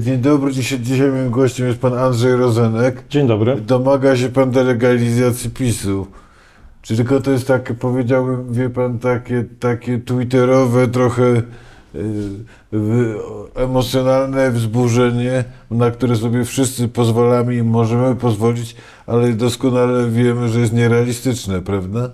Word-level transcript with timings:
Dzień 0.00 0.18
dobry, 0.18 0.52
dzisiaj, 0.52 0.80
dzisiaj 0.80 1.10
moim 1.10 1.30
gościem 1.30 1.66
jest 1.66 1.78
pan 1.78 1.94
Andrzej 1.94 2.36
Rozenek. 2.36 3.04
Dzień 3.10 3.26
dobry. 3.26 3.60
Domaga 3.60 4.16
się 4.16 4.28
pan 4.28 4.50
delegalizacji 4.50 5.50
PiSu. 5.50 6.06
Czy 6.82 6.96
tylko 6.96 7.20
to 7.20 7.30
jest 7.30 7.46
takie, 7.46 7.74
powiedziałbym, 7.74 8.52
wie 8.52 8.70
pan, 8.70 8.98
takie, 8.98 9.44
takie 9.60 9.98
twitterowe, 9.98 10.88
trochę 10.88 11.24
y, 11.24 11.42
emocjonalne 13.54 14.50
wzburzenie, 14.50 15.44
na 15.70 15.90
które 15.90 16.16
sobie 16.16 16.44
wszyscy 16.44 16.88
pozwalamy 16.88 17.54
i 17.54 17.62
możemy 17.62 18.16
pozwolić, 18.16 18.76
ale 19.06 19.32
doskonale 19.32 20.10
wiemy, 20.10 20.48
że 20.48 20.60
jest 20.60 20.72
nierealistyczne, 20.72 21.62
prawda? 21.62 22.10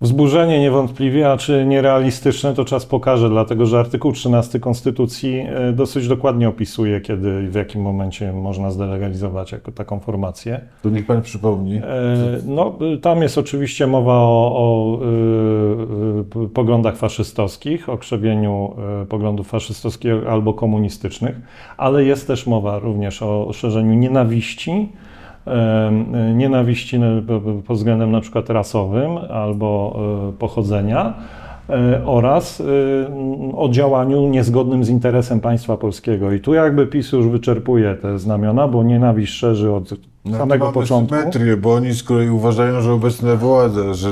Wzburzenie 0.00 0.60
niewątpliwie, 0.60 1.30
a 1.30 1.36
czy 1.36 1.64
nierealistyczne, 1.66 2.54
to 2.54 2.64
czas 2.64 2.86
pokaże, 2.86 3.28
dlatego 3.28 3.66
że 3.66 3.78
artykuł 3.78 4.12
13 4.12 4.60
Konstytucji 4.60 5.46
e, 5.48 5.72
dosyć 5.72 6.08
dokładnie 6.08 6.48
opisuje, 6.48 7.00
kiedy 7.00 7.44
i 7.46 7.50
w 7.50 7.54
jakim 7.54 7.82
momencie 7.82 8.32
można 8.32 8.70
zdelegalizować 8.70 9.52
jako 9.52 9.72
taką 9.72 10.00
formację. 10.00 10.60
To 10.82 10.90
niech 10.90 11.06
pan 11.06 11.22
przypomni. 11.22 11.76
E, 11.76 11.82
No, 12.46 12.78
tam 13.02 13.22
jest 13.22 13.38
oczywiście 13.38 13.86
mowa 13.86 14.14
o, 14.14 14.52
o 14.56 14.98
y, 16.44 16.48
poglądach 16.48 16.96
faszystowskich, 16.96 17.88
o 17.88 17.98
krzewieniu 17.98 18.76
poglądów 19.08 19.48
faszystowskich 19.48 20.12
albo 20.28 20.54
komunistycznych, 20.54 21.40
ale 21.76 22.04
jest 22.04 22.26
też 22.26 22.46
mowa 22.46 22.78
również 22.78 23.22
o 23.22 23.52
szerzeniu 23.52 23.94
nienawiści, 23.94 24.88
nienawiści 26.34 27.00
pod 27.66 27.76
względem 27.76 28.12
na 28.12 28.20
przykład 28.20 28.50
rasowym 28.50 29.10
albo 29.30 29.96
y, 30.30 30.32
pochodzenia 30.38 31.14
y, 31.70 31.72
oraz 32.06 32.60
y, 32.60 32.64
o 33.56 33.68
działaniu 33.68 34.28
niezgodnym 34.28 34.84
z 34.84 34.88
interesem 34.88 35.40
państwa 35.40 35.76
polskiego. 35.76 36.32
I 36.32 36.40
tu 36.40 36.54
jakby 36.54 36.86
PiS 36.86 37.12
już 37.12 37.28
wyczerpuje 37.28 37.94
te 37.94 38.18
znamiona, 38.18 38.68
bo 38.68 38.82
nienawiść 38.82 39.32
szerzy 39.34 39.72
od 39.72 39.90
No, 40.24 40.38
samego 40.38 40.72
początku. 40.72 41.16
symetrię, 41.16 41.56
bo 41.56 41.74
oni 41.74 41.92
z 41.92 42.02
kolei 42.02 42.30
uważają, 42.30 42.80
że 42.80 42.92
obecna 42.92 43.36
władza, 43.36 43.94
że... 43.94 44.08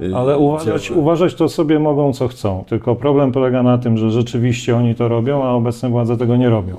y, 0.00 0.16
Ale 0.16 0.38
uważać, 0.38 0.90
uważać 0.90 1.34
to 1.34 1.48
sobie 1.48 1.78
mogą 1.78 2.12
co 2.12 2.28
chcą. 2.28 2.64
Tylko 2.68 2.96
problem 2.96 3.32
polega 3.32 3.62
na 3.62 3.78
tym, 3.78 3.96
że 3.98 4.10
rzeczywiście 4.10 4.76
oni 4.76 4.94
to 4.94 5.08
robią, 5.08 5.44
a 5.44 5.50
obecne 5.50 5.88
władze 5.88 6.16
tego 6.16 6.36
nie 6.36 6.50
robią. 6.50 6.76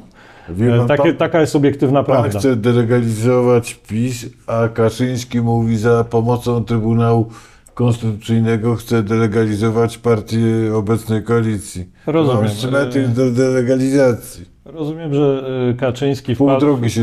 Wie 0.56 0.76
E, 0.76 0.78
pan, 0.78 0.88
Takie, 0.88 1.04
pan, 1.04 1.16
taka 1.18 1.42
jest 1.42 1.56
obiektywna 1.56 2.04
pan 2.04 2.22
prawda. 2.22 2.40
chce 2.40 2.56
delegalizować 2.56 3.74
PiS, 3.74 4.26
a 4.48 4.68
Kaczyński 4.68 5.42
mówi 5.42 5.78
za 5.78 6.04
pomocą 6.04 6.66
Trybunału 6.66 7.30
Konstytucyjnego 7.74 8.76
chce 8.76 9.04
delegalizować 9.04 9.98
partię 9.98 10.76
obecnej 10.76 11.24
koalicji. 11.24 11.86
Rozumiem. 12.08 12.52
Mamy 12.72 13.08
do 13.08 13.32
delegalizacji. 13.32 14.46
Rozumiem, 14.66 15.14
że 15.14 15.44
e, 15.70 15.74
Kaczyński 15.74 16.36
Pół 16.36 16.48
wpadł, 16.48 16.60
drogi 16.60 16.90
się 16.90 17.02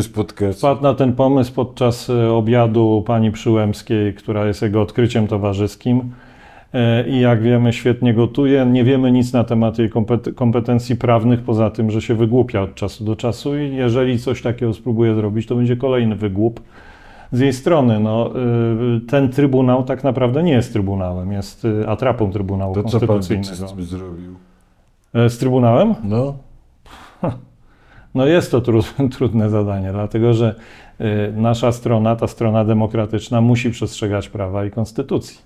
wpadł 0.58 0.82
na 0.82 0.94
ten 0.94 1.12
pomysł 1.12 1.52
podczas 1.52 2.10
e, 2.10 2.32
obiadu 2.32 3.04
pani 3.06 3.32
Przyłębskiej, 3.32 4.14
która 4.14 4.46
jest 4.46 4.62
jego 4.62 4.82
odkryciem 4.82 5.26
towarzyskim. 5.26 6.12
E, 6.74 7.08
I 7.08 7.20
jak 7.20 7.42
wiemy, 7.42 7.72
świetnie 7.72 8.14
gotuje. 8.14 8.66
Nie 8.66 8.84
wiemy 8.84 9.12
nic 9.12 9.32
na 9.32 9.44
temat 9.44 9.78
jej 9.78 9.90
kompet- 9.90 10.34
kompetencji 10.34 10.96
prawnych, 10.96 11.40
poza 11.42 11.70
tym, 11.70 11.90
że 11.90 12.02
się 12.02 12.14
wygłupia 12.14 12.62
od 12.62 12.74
czasu 12.74 13.04
do 13.04 13.16
czasu. 13.16 13.58
I 13.58 13.76
jeżeli 13.76 14.18
coś 14.18 14.42
takiego 14.42 14.72
spróbuje 14.72 15.14
zrobić, 15.14 15.46
to 15.46 15.54
będzie 15.56 15.76
kolejny 15.76 16.16
wygłup 16.16 16.60
z 17.32 17.40
jej 17.40 17.52
strony. 17.52 18.00
No, 18.00 18.30
y, 18.96 19.00
ten 19.00 19.28
trybunał 19.28 19.82
tak 19.84 20.04
naprawdę 20.04 20.42
nie 20.42 20.52
jest 20.52 20.72
trybunałem, 20.72 21.32
jest 21.32 21.64
y, 21.64 21.88
atrapą 21.88 22.30
Trybunału 22.32 22.74
To 22.74 22.82
co 22.82 23.00
pan 23.00 23.08
Konstytucyjnego. 23.08 23.68
z 23.68 23.74
tym 23.74 23.84
zrobił? 23.84 24.34
E, 25.14 25.30
Z 25.30 25.38
trybunałem? 25.38 25.94
No, 26.04 26.34
No 28.14 28.26
jest 28.26 28.50
to 28.50 28.60
tru, 28.60 28.80
trudne 29.16 29.50
zadanie, 29.50 29.92
dlatego 29.92 30.34
że 30.34 30.54
nasza 31.36 31.72
strona, 31.72 32.16
ta 32.16 32.26
strona 32.26 32.64
demokratyczna, 32.64 33.40
musi 33.40 33.70
przestrzegać 33.70 34.28
prawa 34.28 34.64
i 34.64 34.70
konstytucji. 34.70 35.38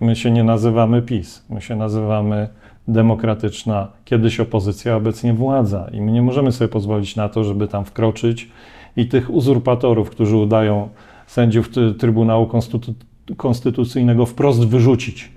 My 0.00 0.16
się 0.16 0.30
nie 0.30 0.44
nazywamy 0.44 1.02
PiS, 1.02 1.44
my 1.50 1.60
się 1.60 1.76
nazywamy 1.76 2.48
demokratyczna, 2.88 3.88
kiedyś 4.04 4.40
opozycja, 4.40 4.96
obecnie 4.96 5.34
władza. 5.34 5.88
I 5.92 6.00
my 6.00 6.12
nie 6.12 6.22
możemy 6.22 6.52
sobie 6.52 6.68
pozwolić 6.68 7.16
na 7.16 7.28
to, 7.28 7.44
żeby 7.44 7.68
tam 7.68 7.84
wkroczyć 7.84 8.50
i 8.96 9.06
tych 9.06 9.30
uzurpatorów, 9.30 10.10
którzy 10.10 10.36
udają 10.36 10.88
sędziów 11.26 11.70
Trybunału 11.98 12.46
Konstytu- 12.46 12.94
Konstytucyjnego 13.36 14.26
wprost 14.26 14.66
wyrzucić 14.66 15.32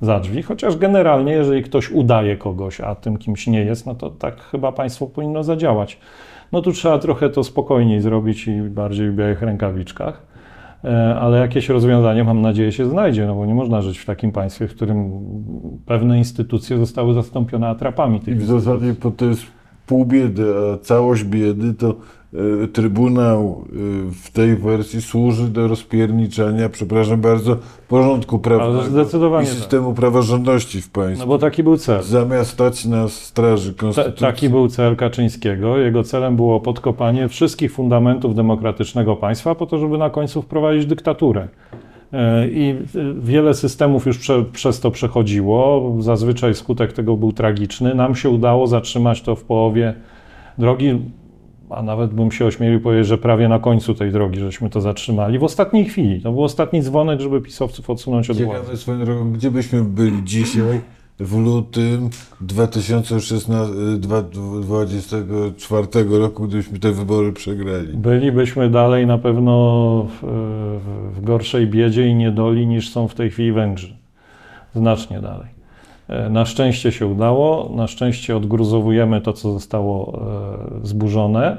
za 0.00 0.20
drzwi, 0.20 0.42
chociaż 0.42 0.76
generalnie, 0.76 1.32
jeżeli 1.32 1.62
ktoś 1.62 1.90
udaje 1.90 2.36
kogoś, 2.36 2.80
a 2.80 2.94
tym 2.94 3.16
kimś 3.16 3.46
nie 3.46 3.60
jest, 3.64 3.86
no 3.86 3.94
to 3.94 4.10
tak 4.10 4.40
chyba 4.40 4.72
państwo 4.72 5.06
powinno 5.06 5.44
zadziałać. 5.44 5.98
No 6.52 6.62
tu 6.62 6.72
trzeba 6.72 6.98
trochę 6.98 7.30
to 7.30 7.44
spokojniej 7.44 8.00
zrobić 8.00 8.48
i 8.48 8.62
bardziej 8.62 9.10
w 9.10 9.14
białych 9.14 9.42
rękawiczkach, 9.42 10.22
ale 11.20 11.38
jakieś 11.38 11.68
rozwiązanie, 11.68 12.24
mam 12.24 12.40
nadzieję, 12.40 12.72
się 12.72 12.86
znajdzie, 12.86 13.26
no 13.26 13.34
bo 13.34 13.46
nie 13.46 13.54
można 13.54 13.82
żyć 13.82 13.98
w 13.98 14.04
takim 14.04 14.32
państwie, 14.32 14.68
w 14.68 14.74
którym 14.74 15.10
pewne 15.86 16.18
instytucje 16.18 16.78
zostały 16.78 17.14
zastąpione 17.14 17.68
atrapami. 17.68 18.16
i 18.16 18.20
Tych 18.20 18.42
w 18.42 18.46
zasadzie 18.46 18.94
to 19.16 19.24
jest 19.24 19.42
pół 19.86 20.04
biedy, 20.04 20.44
a 20.56 20.78
całość 20.78 21.24
biedy 21.24 21.74
to 21.74 21.88
e, 21.88 21.94
Trybunał 22.72 23.64
e, 23.66 23.74
w 24.10 24.30
tej 24.30 24.56
wersji 24.56 25.02
służy 25.02 25.48
do 25.48 25.68
rozpierniczania, 25.68 26.68
przepraszam 26.68 27.20
bardzo, 27.20 27.56
porządku 27.88 28.38
prawnego 28.38 29.40
i 29.42 29.46
tak. 29.46 29.54
systemu 29.54 29.94
praworządności 29.94 30.82
w 30.82 30.86
No 30.86 31.02
państwie. 31.02 31.26
bo 31.26 31.38
taki 31.38 31.62
był 31.62 31.76
cel. 31.76 32.02
Zamiast 32.02 32.50
stać 32.50 32.84
na 32.84 33.08
straży 33.08 33.72
Ta, 33.74 33.80
konstytucji. 33.80 34.20
taki 34.20 34.48
był 34.48 34.68
cel 34.68 34.96
Kaczyńskiego. 34.96 35.78
Jego 35.78 36.02
celem 36.02 36.36
było 36.36 36.60
podkopanie 36.60 37.28
wszystkich 37.28 37.72
fundamentów 37.72 38.34
demokratycznego 38.34 39.16
państwa 39.16 39.54
po 39.54 39.66
to, 39.66 39.78
żeby 39.78 39.98
na 39.98 40.10
końcu 40.10 40.42
wprowadzić 40.42 40.86
dyktaturę. 40.86 41.48
E, 42.12 42.48
I 42.48 42.70
e, 42.70 42.74
wiele 43.20 43.54
systemów 43.54 44.06
już 44.06 44.18
prze, 44.18 44.44
przez 44.44 44.80
to 44.80 44.90
przechodziło. 44.90 45.92
Zazwyczaj 45.98 46.54
skutek 46.54 46.92
tego 46.92 47.16
był 47.16 47.32
tragiczny. 47.32 47.94
Nam 47.94 48.14
się 48.14 48.30
udało 48.30 48.66
zatrzymać 48.66 49.22
to 49.22 49.36
w 49.36 49.44
połowie 49.44 49.94
drogi, 50.58 51.00
a 51.70 51.82
nawet 51.82 52.14
bym 52.14 52.32
się 52.32 52.46
ośmielił 52.46 52.80
powiedzieć, 52.80 53.06
że 53.06 53.18
prawie 53.18 53.48
na 53.48 53.58
końcu 53.58 53.94
tej 53.94 54.12
drogi 54.12 54.40
żeśmy 54.40 54.70
to 54.70 54.80
zatrzymali. 54.80 55.38
W 55.38 55.44
ostatniej 55.44 55.84
chwili. 55.84 56.20
To 56.20 56.32
był 56.32 56.44
ostatni 56.44 56.82
dzwonek, 56.82 57.20
żeby 57.20 57.40
pisowców 57.40 57.90
odsunąć 57.90 58.30
od 58.30 58.36
władzy. 58.36 58.60
Ciekawe 58.60 58.76
swoją 58.76 59.04
drogą, 59.04 59.32
gdzie 59.32 59.50
byśmy 59.50 59.84
byli 59.84 60.24
dzisiaj 60.24 60.80
w 61.20 61.38
lutym 61.38 62.10
2016, 62.40 63.74
2024 63.98 65.86
roku, 66.18 66.44
gdybyśmy 66.44 66.78
te 66.78 66.92
wybory 66.92 67.32
przegrali. 67.32 67.96
Bylibyśmy 67.96 68.70
dalej 68.70 69.06
na 69.06 69.18
pewno 69.18 70.06
w, 70.22 70.26
w 71.16 71.24
gorszej 71.24 71.66
biedzie 71.66 72.08
i 72.08 72.14
niedoli 72.14 72.66
niż 72.66 72.92
są 72.92 73.08
w 73.08 73.14
tej 73.14 73.30
chwili 73.30 73.52
Węgrzy. 73.52 73.96
Znacznie 74.74 75.20
dalej. 75.20 75.53
E, 76.08 76.30
Na 76.30 76.44
szczęście 76.44 76.92
się 76.92 77.06
udało, 77.06 77.70
na 77.76 77.86
szczęście 77.86 78.36
odgruzowujemy 78.36 79.20
to, 79.20 79.32
co 79.32 79.52
zostało 79.52 80.20
e, 80.82 80.86
zburzone. 80.86 81.56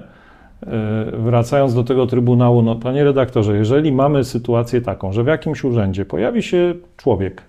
E, 0.64 0.68
Wracając 1.14 1.74
do 1.74 1.84
tego 1.84 2.08
Trybunału, 2.08 2.62
no, 2.62 2.76
panie 2.76 3.04
redaktorze, 3.04 3.58
jeżeli 3.58 3.92
mamy 3.92 4.24
sytuację 4.24 4.82
taką, 4.82 5.14
że 5.14 5.24
w 5.24 5.28
jakimś 5.28 5.64
urzędzie 5.64 6.06
pojawi 6.06 6.44
się 6.44 6.74
człowiek 6.98 7.42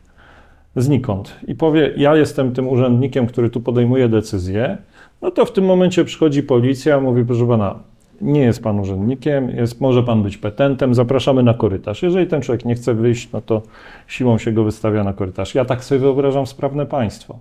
znikąd 0.76 1.36
i 1.48 1.54
powie, 1.54 1.92
ja 1.96 2.16
jestem 2.16 2.52
tym 2.52 2.68
urzędnikiem, 2.68 3.26
który 3.26 3.50
tu 3.50 3.60
podejmuje 3.60 4.08
decyzje, 4.08 4.78
no 5.22 5.30
to 5.30 5.44
w 5.44 5.52
tym 5.52 5.64
momencie 5.64 6.04
przychodzi 6.04 6.42
policja, 6.42 7.00
mówi, 7.00 7.24
proszę 7.24 7.46
pana, 7.46 7.74
nie 8.20 8.40
jest 8.40 8.62
pan 8.62 8.80
urzędnikiem, 8.80 9.50
jest, 9.50 9.80
może 9.80 10.02
pan 10.02 10.22
być 10.22 10.36
petentem, 10.36 10.94
zapraszamy 10.94 11.42
na 11.42 11.54
korytarz. 11.54 12.02
Jeżeli 12.02 12.26
ten 12.26 12.42
człowiek 12.42 12.64
nie 12.64 12.74
chce 12.74 12.94
wyjść, 12.94 13.32
no 13.32 13.40
to 13.40 13.62
siłą 14.06 14.38
się 14.38 14.52
go 14.52 14.64
wystawia 14.64 15.04
na 15.04 15.12
korytarz. 15.12 15.54
Ja 15.54 15.64
tak 15.64 15.84
sobie 15.84 15.98
wyobrażam 15.98 16.46
sprawne 16.46 16.86
państwo. 16.86 17.38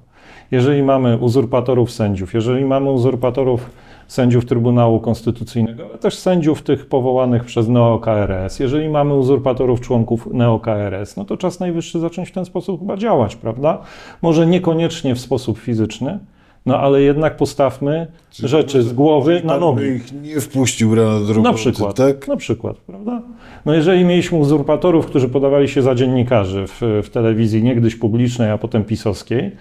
Jeżeli 0.52 0.84
mamy 0.84 1.18
uzurpatorów 1.18 1.92
sędziów, 1.92 2.34
jeżeli 2.34 2.66
mamy 2.66 2.92
uzurpatorów 2.92 3.70
sędziów 4.08 4.46
Trybunału 4.46 5.00
Konstytucyjnego, 5.00 5.86
ale 5.90 5.98
też 5.98 6.18
sędziów 6.18 6.62
tych 6.62 6.86
powołanych 6.86 7.44
przez 7.44 7.68
NeoKRS, 7.68 8.60
jeżeli 8.60 8.90
mamy 8.90 9.14
uzurpatorów 9.14 9.82
członków 9.82 10.28
NeoKRS, 10.34 11.18
no 11.18 11.26
to 11.26 11.38
czas 11.38 11.60
najwyższy 11.60 12.00
zacząć 12.00 12.30
w 12.30 12.32
ten 12.32 12.46
sposób 12.46 12.80
chyba 12.80 12.98
działać, 12.98 13.36
prawda? 13.36 13.82
Może 14.22 14.48
niekoniecznie 14.48 15.16
w 15.16 15.20
sposób 15.20 15.58
fizyczny, 15.60 16.20
no 16.66 16.80
ale 16.80 17.02
jednak 17.02 17.38
postawmy 17.38 18.08
Czyli 18.30 18.48
rzeczy 18.50 18.84
z 18.84 18.94
głowy 18.94 19.42
na 19.44 19.58
nogi. 19.58 19.80
by 19.80 19.96
ich 19.96 20.22
nie 20.22 20.42
wpuścił 20.42 20.96
rano 20.96 21.20
do 21.20 21.34
roboty, 21.34 21.42
Na 21.42 21.54
przykład, 21.54 21.96
tak? 21.96 22.28
na 22.28 22.38
przykład, 22.38 22.78
prawda? 22.78 23.22
No 23.66 23.74
jeżeli 23.74 24.06
mieliśmy 24.06 24.38
uzurpatorów, 24.38 25.06
którzy 25.06 25.30
podawali 25.30 25.68
się 25.68 25.82
za 25.82 25.96
dziennikarzy 25.96 26.66
w, 26.68 26.82
w 27.04 27.10
telewizji 27.10 27.64
niegdyś 27.64 27.96
publicznej, 27.96 28.52
a 28.52 28.58
potem 28.58 28.84
pisowskiej, 28.84 29.52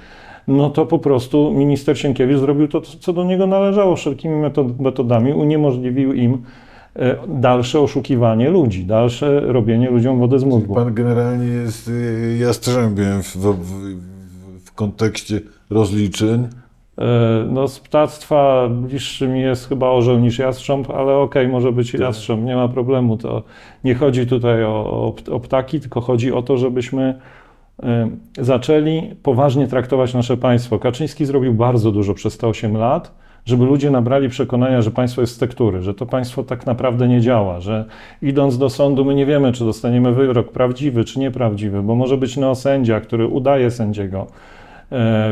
no 0.48 0.70
to 0.70 0.86
po 0.86 0.98
prostu 0.98 1.52
minister 1.54 1.98
Sienkiewicz 1.98 2.38
zrobił 2.38 2.68
to, 2.68 2.80
co 2.80 3.12
do 3.12 3.24
niego 3.24 3.46
należało, 3.46 3.96
wszelkimi 3.96 4.36
metod, 4.36 4.80
metodami 4.80 5.32
uniemożliwił 5.32 6.12
im 6.12 6.42
e, 6.96 7.16
dalsze 7.28 7.80
oszukiwanie 7.80 8.50
ludzi, 8.50 8.84
dalsze 8.84 9.40
robienie 9.40 9.90
ludziom 9.90 10.18
wody 10.18 10.38
z 10.38 10.44
mózgu. 10.44 10.74
Pan 10.74 10.94
generalnie 10.94 11.46
jest 11.46 11.88
y, 11.88 12.36
jastrzębiem 12.40 13.22
w, 13.22 13.36
w, 13.36 13.54
w, 14.64 14.72
kontekście 14.74 15.40
rozliczeń 15.70 16.44
E, 16.44 16.63
No 17.48 17.68
z 17.68 17.80
ptactwa 17.80 18.68
bliższy 18.68 19.28
mi 19.28 19.40
jest 19.40 19.68
chyba 19.68 19.88
orzeł 19.88 20.18
niż 20.18 20.38
jastrząb, 20.38 20.90
ale 20.90 21.16
okej, 21.16 21.48
może 21.48 21.72
być 21.72 21.92
Tak. 21.92 22.00
jastrząb, 22.00 22.44
nie 22.44 22.56
ma 22.56 22.68
problemu. 22.68 23.16
To 23.16 23.42
nie 23.84 23.94
chodzi 23.94 24.26
tutaj 24.26 24.64
o, 24.64 25.14
o, 25.30 25.40
ptaki, 25.40 25.80
tylko 25.80 26.00
chodzi 26.00 26.32
o 26.32 26.42
to, 26.42 26.56
żebyśmy 26.56 27.18
e, 27.82 28.08
zaczęli 28.38 29.02
poważnie 29.22 29.66
traktować 29.66 30.14
nasze 30.14 30.36
państwo. 30.36 30.78
Kaczyński 30.78 31.24
zrobił 31.26 31.54
bardzo 31.54 31.92
dużo 31.92 32.14
przez 32.14 32.38
te 32.38 32.48
8 32.48 32.76
lat, 32.76 33.14
żeby 33.46 33.64
ludzie 33.64 33.90
nabrali 33.90 34.28
przekonania, 34.28 34.82
że 34.82 34.90
państwo 34.90 35.20
jest 35.20 35.34
z 35.34 35.38
tektury, 35.38 35.82
że 35.82 35.94
to 35.94 36.06
państwo 36.06 36.42
tak 36.42 36.66
naprawdę 36.66 37.08
nie 37.08 37.20
działa, 37.20 37.60
że 37.60 37.84
idąc 38.22 38.58
do 38.58 38.70
sądu 38.70 39.04
my 39.04 39.14
nie 39.14 39.26
wiemy, 39.26 39.52
czy 39.52 39.64
dostaniemy 39.64 40.12
wyrok 40.12 40.52
prawdziwy, 40.52 41.04
czy 41.04 41.20
nieprawdziwy, 41.20 41.82
bo 41.82 41.94
może 41.94 42.16
być 42.16 42.36
neosędzia, 42.36 43.00
który 43.00 43.26
udaje 43.26 43.70
sędziego, 43.70 44.26
e, 44.26 44.63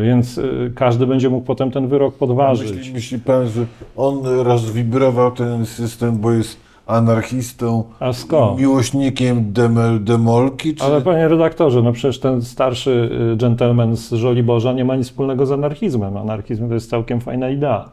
więc 0.02 0.38
e, 0.38 0.42
każdy 0.74 1.06
będzie 1.06 1.30
mógł 1.30 1.46
potem 1.46 1.70
ten 1.70 1.88
wyrok 1.88 2.14
podważyć. 2.14 2.72
Myśli, 2.72 2.92
myśli 2.92 3.18
pan, 3.18 3.48
że 3.48 3.66
on 3.96 4.24
rozwibrował 4.24 5.30
ten 5.30 5.66
system, 5.66 6.18
bo 6.18 6.32
jest 6.32 6.60
anarchistą, 6.86 7.84
A 8.00 8.12
skąd? 8.12 8.60
miłośnikiem 8.60 9.52
demel, 9.52 10.04
demolki? 10.04 10.74
Czy... 10.74 10.84
Ale 10.84 11.00
panie 11.00 11.28
redaktorze, 11.28 11.82
no 11.82 11.92
przecież 11.92 12.20
ten 12.20 12.42
starszy 12.42 13.10
y, 13.34 13.36
dżentelmen 13.36 13.96
z 13.96 14.12
Żoliborza 14.12 14.72
nie 14.72 14.84
ma 14.84 14.96
nic 14.96 15.06
wspólnego 15.06 15.46
z 15.46 15.52
anarchizmem. 15.52 16.16
Anarchizm 16.16 16.68
to 16.68 16.74
jest 16.74 16.90
całkiem 16.90 17.20
fajna 17.20 17.50
idea. 17.50 17.90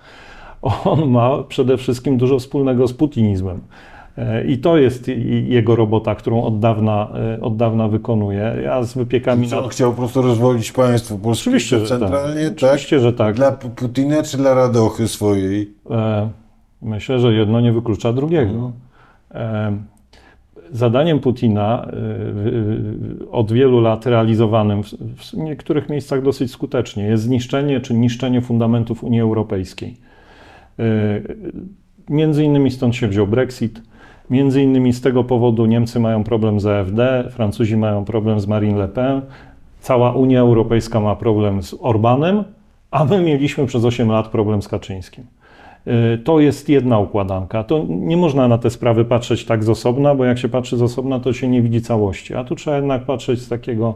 On 0.86 1.10
ma 1.10 1.44
przede 1.44 1.78
wszystkim 1.78 2.18
dużo 2.18 2.40
wspólnego 2.40 2.88
z 2.88 2.94
putinizmem. 2.94 3.60
E, 4.20 4.44
I 4.44 4.58
to 4.58 4.78
jest 4.78 5.08
jego 5.48 5.76
robota, 5.76 6.16
którą 6.16 6.44
od 6.44 6.60
dawna, 6.60 7.10
e, 7.38 7.42
od 7.42 7.58
dawna 7.58 7.88
wykonuje. 7.88 8.56
Ja 8.64 8.84
z 8.84 8.94
wypiekami 8.98 9.48
Co, 9.48 9.56
na... 9.56 9.62
on 9.64 9.70
chciał 9.70 9.92
po 9.92 9.98
prostu 9.98 10.22
rozwolić 10.22 10.72
państwo 10.72 11.18
polskie 11.18 11.42
Oczywiście, 11.50 11.80
że 11.80 11.86
centralnie, 11.88 12.50
tak. 12.50 12.60
tak? 12.60 12.70
Oczywiście, 12.70 13.00
że 13.00 13.14
tak. 13.14 13.36
Dla 13.36 13.52
Putina 13.52 14.24
czy 14.24 14.38
dla 14.38 14.54
radochy 14.54 15.08
swojej? 15.08 15.74
E, 15.92 16.30
Myślę, 16.82 17.20
że 17.20 17.34
jedno 17.34 17.62
nie 17.62 17.72
wyklucza 17.72 18.14
drugiego. 18.14 18.72
E, 19.32 19.78
Zadaniem 20.72 21.20
Putina, 21.20 21.88
od 23.32 23.52
wielu 23.52 23.82
lat 23.82 24.06
realizowanym 24.06 24.84
w- 24.84 25.34
niektórych 25.34 25.90
miejscach 25.90 26.22
dosyć 26.22 26.52
skutecznie, 26.52 27.04
jest 27.04 27.24
zniszczenie 27.24 27.80
czy 27.80 27.94
niszczenie 27.94 28.42
fundamentów 28.42 29.04
Unii 29.04 29.22
Europejskiej. 29.22 29.98
Między 32.10 32.44
innymi 32.44 32.72
stąd 32.72 32.96
się 32.96 33.08
wziął 33.08 33.28
Brexit. 33.28 33.82
Między 34.30 34.64
innymi 34.64 34.94
z 34.94 35.02
tego 35.02 35.24
powodu 35.24 35.66
Niemcy 35.66 36.00
mają 36.00 36.24
problem 36.24 36.60
z 36.60 36.66
AfD, 36.66 37.30
Francuzi 37.32 37.78
mają 37.78 38.06
problem 38.06 38.40
z 38.40 38.48
Marine 38.48 38.80
Le 38.80 38.88
Pen, 38.88 39.22
cała 39.80 40.12
Unia 40.12 40.40
Europejska 40.40 41.00
ma 41.00 41.16
problem 41.16 41.64
z 41.64 41.76
Orbanem, 41.80 42.44
a 42.92 43.06
my 43.06 43.22
mieliśmy 43.22 43.66
przez 43.66 43.86
8 43.86 44.12
lat 44.12 44.28
problem 44.28 44.62
z 44.62 44.68
Kaczyńskim. 44.68 45.24
Y, 45.88 46.18
To 46.18 46.40
jest 46.40 46.70
jedna 46.70 47.00
układanka. 47.00 47.64
To 47.64 47.86
nie 47.90 48.18
można 48.18 48.48
na 48.48 48.58
te 48.58 48.70
sprawy 48.70 49.06
patrzeć 49.06 49.46
tak 49.46 49.64
z 49.64 49.70
osobna, 49.70 50.16
bo 50.16 50.26
jak 50.26 50.38
się 50.38 50.50
patrzy 50.50 50.78
z 50.78 50.82
osobna, 50.82 51.20
to 51.20 51.34
się 51.34 51.48
nie 51.48 51.62
widzi 51.62 51.82
całości. 51.82 52.36
A 52.36 52.44
tu 52.44 52.56
trzeba 52.56 52.76
jednak 52.78 53.06
patrzeć 53.06 53.42
z 53.42 53.50
takiego 53.50 53.96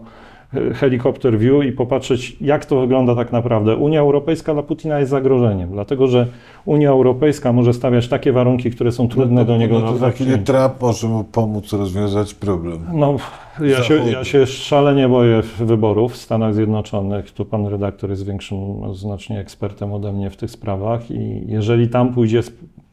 helikopter 0.73 1.39
view 1.39 1.63
i 1.65 1.71
popatrzeć, 1.71 2.37
jak 2.41 2.65
to 2.65 2.81
wygląda 2.81 3.15
tak 3.15 3.31
naprawdę. 3.31 3.75
Unia 3.75 3.99
Europejska 3.99 4.53
dla 4.53 4.63
Putina 4.63 4.99
jest 4.99 5.11
zagrożeniem, 5.11 5.69
dlatego 5.71 6.07
że 6.07 6.27
Unia 6.65 6.89
Europejska 6.89 7.53
może 7.53 7.73
stawiać 7.73 8.07
takie 8.07 8.31
warunki, 8.31 8.71
które 8.71 8.91
są 8.91 9.07
trudne 9.07 9.45
do 9.45 9.57
niego 9.57 9.79
no 9.79 9.91
to 9.91 9.97
za 9.97 10.11
chwilę. 10.11 10.37
Trump 10.37 10.81
może 10.81 11.07
mu 11.07 11.23
pomóc 11.23 11.73
rozwiązać 11.73 12.33
problem. 12.33 12.79
No, 12.93 13.15
ja 13.61 13.83
się, 13.83 13.93
ja 14.11 14.23
się 14.23 14.45
szalenie 14.45 15.09
boję 15.09 15.41
wyborów 15.59 16.13
w 16.13 16.17
Stanach 16.17 16.53
Zjednoczonych. 16.53 17.31
Tu 17.31 17.45
pan 17.45 17.67
redaktor 17.67 18.09
jest 18.09 18.25
większym 18.25 18.57
no, 18.81 18.93
znacznie 18.93 19.39
ekspertem 19.39 19.93
ode 19.93 20.13
mnie 20.13 20.29
w 20.29 20.37
tych 20.37 20.51
sprawach 20.51 21.11
i 21.11 21.43
jeżeli 21.47 21.87
tam 21.87 22.13
pójdzie 22.13 22.41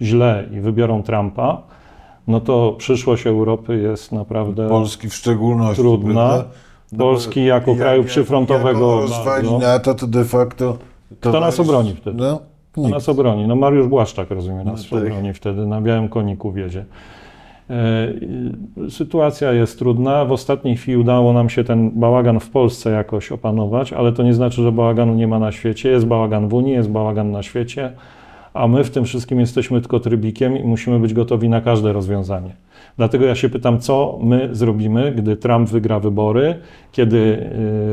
źle 0.03 0.45
i 0.53 0.61
wybiorą 0.61 1.03
Trumpa, 1.03 1.63
no 2.27 2.41
to 2.41 2.75
przyszłość 2.79 3.27
Europy 3.27 3.77
jest 3.83 4.13
naprawdę... 4.13 4.69
Polski 4.69 5.09
w 5.09 5.15
szczególności. 5.15 5.83
Trudna. 5.83 6.29
prawda? 6.29 6.70
No 6.93 6.99
Polski 6.99 7.45
jako 7.45 7.75
kraju 7.75 8.05
przyfrontowego 8.05 8.69
Jak 8.91 8.97
on 8.97 9.01
rozwali 9.01 9.49
bardzo. 9.49 9.59
NATO, 9.59 9.95
to 9.95 10.07
de 10.07 10.25
facto... 10.25 10.79
Kto 11.21 11.41
nas 11.41 11.61
obroni 11.61 11.95
wtedy? 11.95 12.17
No, 12.23 12.41
Kto 12.73 12.89
nas 12.89 13.09
obroni? 13.09 13.47
No 13.49 13.57
Mariusz 13.57 13.87
Błaszczak, 13.89 14.31
rozumiem, 14.31 14.65
nas 14.67 14.91
No 14.93 14.99
tak. 14.99 15.09
obroni 15.09 15.35
wtedy, 15.35 15.67
na 15.67 15.81
białym 15.81 16.09
koniku 16.09 16.53
wiedzie. 16.53 16.85
E, 17.71 18.09
Sytuacja 18.91 19.53
jest 19.53 19.79
trudna. 19.79 20.25
W 20.25 20.33
ostatniej 20.33 20.77
chwili 20.77 20.97
udało 20.97 21.33
nam 21.33 21.51
się 21.51 21.65
ten 21.65 21.91
bałagan 21.91 22.41
w 22.41 22.51
Polsce 22.51 22.91
jakoś 22.91 23.33
opanować, 23.33 23.93
ale 23.93 24.13
to 24.13 24.23
nie 24.23 24.35
znaczy, 24.35 24.63
że 24.63 24.73
bałaganu 24.73 25.15
nie 25.15 25.29
ma 25.29 25.39
na 25.39 25.53
świecie. 25.53 25.91
Jest 25.91 26.07
bałagan 26.07 26.49
w 26.49 26.55
Unii, 26.55 26.73
jest 26.73 26.91
bałagan 26.91 27.31
na 27.31 27.43
świecie, 27.43 27.93
a 28.55 28.69
my 28.69 28.85
w 28.85 28.91
tym 28.91 29.05
wszystkim 29.05 29.41
jesteśmy 29.41 29.81
tylko 29.81 30.01
trybikiem 30.01 30.57
i 30.57 30.65
musimy 30.65 30.99
być 30.99 31.15
gotowi 31.15 31.49
na 31.49 31.61
każde 31.61 31.93
rozwiązanie. 31.93 32.51
Dlatego 32.97 33.25
ja 33.25 33.35
się 33.35 33.49
pytam, 33.49 33.79
co 33.79 34.19
my 34.23 34.49
zrobimy, 34.53 35.13
gdy 35.13 35.37
Trump 35.37 35.69
wygra 35.69 36.01
wybory, 36.01 36.55
kiedy 36.93 37.17
y, 37.17 37.39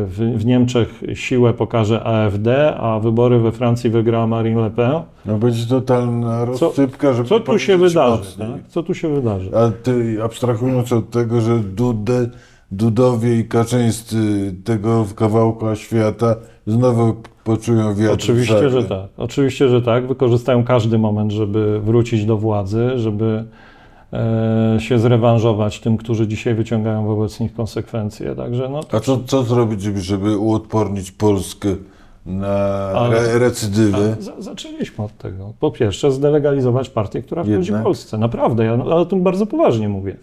w, 0.05 0.33
w 0.35 0.45
Niemczech 0.45 1.03
siłę 1.13 1.53
pokaże 1.53 2.03
AfD, 2.03 2.75
a 2.77 2.99
wybory 2.99 3.39
we 3.39 3.51
Francji 3.51 3.89
wygra 3.89 4.27
Marine 4.27 4.61
Le 4.61 4.69
Pen. 4.69 4.91
No 5.25 5.38
będzie 5.38 5.65
totalna 5.65 6.45
rozsypka, 6.45 7.13
żeby 7.13 7.29
Co 7.29 7.39
tu 7.39 7.59
się 7.59 7.77
wydarzy? 7.77 8.17
mocniej. 8.17 8.47
Tak? 8.47 8.67
Co 8.67 8.83
tu 8.83 8.94
się 8.94 9.15
wydarzy? 9.15 9.49
A 9.55 9.71
ty, 9.83 10.17
abstrahując 10.23 10.94
od 10.94 11.09
tego, 11.09 11.41
że 11.41 11.59
Dudę, 11.59 12.29
Dudowie 12.71 13.39
i 13.39 13.45
Kaczyńscy 13.45 14.55
tego 14.63 15.05
kawałka 15.15 15.75
świata 15.75 16.35
znowu 16.67 17.15
poczują 17.43 17.95
wiatr 17.95 18.13
Oczywiście, 18.13 18.69
że 18.69 18.83
tak. 18.83 19.09
Oczywiście, 19.17 19.69
że 19.69 19.81
tak. 19.81 20.07
Wykorzystają 20.07 20.63
każdy 20.63 20.97
moment, 20.97 21.31
żeby 21.31 21.79
wrócić 21.79 22.25
do 22.25 22.38
władzy, 22.38 22.91
żeby 22.95 23.45
się 24.80 25.00
zrewanżować 25.00 25.80
tym, 25.80 25.98
którzy 25.98 26.27
dzisiaj 26.27 26.56
wyciągają 26.56 27.06
wobec 27.06 27.39
nich 27.39 27.54
konsekwencje. 27.54 28.36
Także 28.36 28.69
no, 28.69 28.81
A 28.92 29.00
co, 29.00 29.19
co 29.25 29.44
zrobić, 29.44 29.81
żeby, 29.81 30.38
uodpornić 30.38 31.12
Polskę 31.12 31.75
na 32.25 32.92
re, 33.09 33.50
za, 34.19 34.42
zaczęliśmy 34.42 35.06
od 35.06 35.18
tego. 35.18 35.54
Po 35.59 35.71
pierwsze, 35.71 36.12
zdelegalizować 36.12 36.89
partię, 36.89 37.21
która 37.21 37.44
wchodzi 37.44 37.71
w 37.71 37.83
Polsce. 37.83 38.18
Naprawdę, 38.18 38.65
ja 38.65 38.74
o 38.74 39.06
tym 39.06 39.24
bardzo 39.24 39.45
poważnie 39.45 39.89
mówię. 39.89 40.15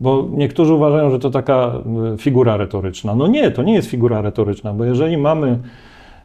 Bo 0.00 0.28
niektórzy 0.32 0.74
uważają, 0.74 1.10
że 1.10 1.18
to 1.18 1.30
taka 1.30 1.72
y, 2.14 2.18
figura 2.18 2.56
retoryczna. 2.56 3.14
No 3.14 3.26
nie, 3.26 3.50
to 3.50 3.62
nie 3.62 3.74
jest 3.74 3.88
figura 3.88 4.22
retoryczna, 4.22 4.72
bo 4.72 4.84
jeżeli 4.84 5.16
mamy, 5.16 5.58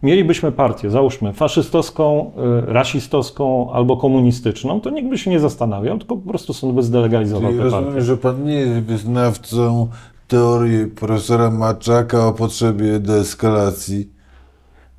mielibyśmy 0.03 0.51
partię, 0.51 0.89
załóżmy 0.89 1.33
faszystowską, 1.33 2.31
y, 2.63 2.73
rasistowską 2.73 3.71
albo 3.71 3.97
komunistyczną, 3.97 4.81
to 4.81 4.89
nikt 4.89 5.09
by 5.09 5.17
się 5.17 5.31
nie 5.31 5.39
zastanawiał, 5.39 5.97
tylko 5.97 6.17
po 6.17 6.29
prostu 6.29 6.53
sąd 6.53 6.73
by 6.73 6.83
zdelegalizował 6.83 7.51
Czyli 7.51 7.63
tę 7.63 7.69
partię. 7.69 7.85
rozumiem, 7.85 8.05
że 8.05 8.17
pan 8.17 8.43
nie 8.43 8.53
jest 8.53 8.71
wyznawcą 8.71 9.87
teorii 10.27 10.87
profesora 10.87 11.51
Maczaka 11.51 12.27
o 12.27 12.33
potrzebie 12.33 12.99
deeskalacji. 12.99 14.15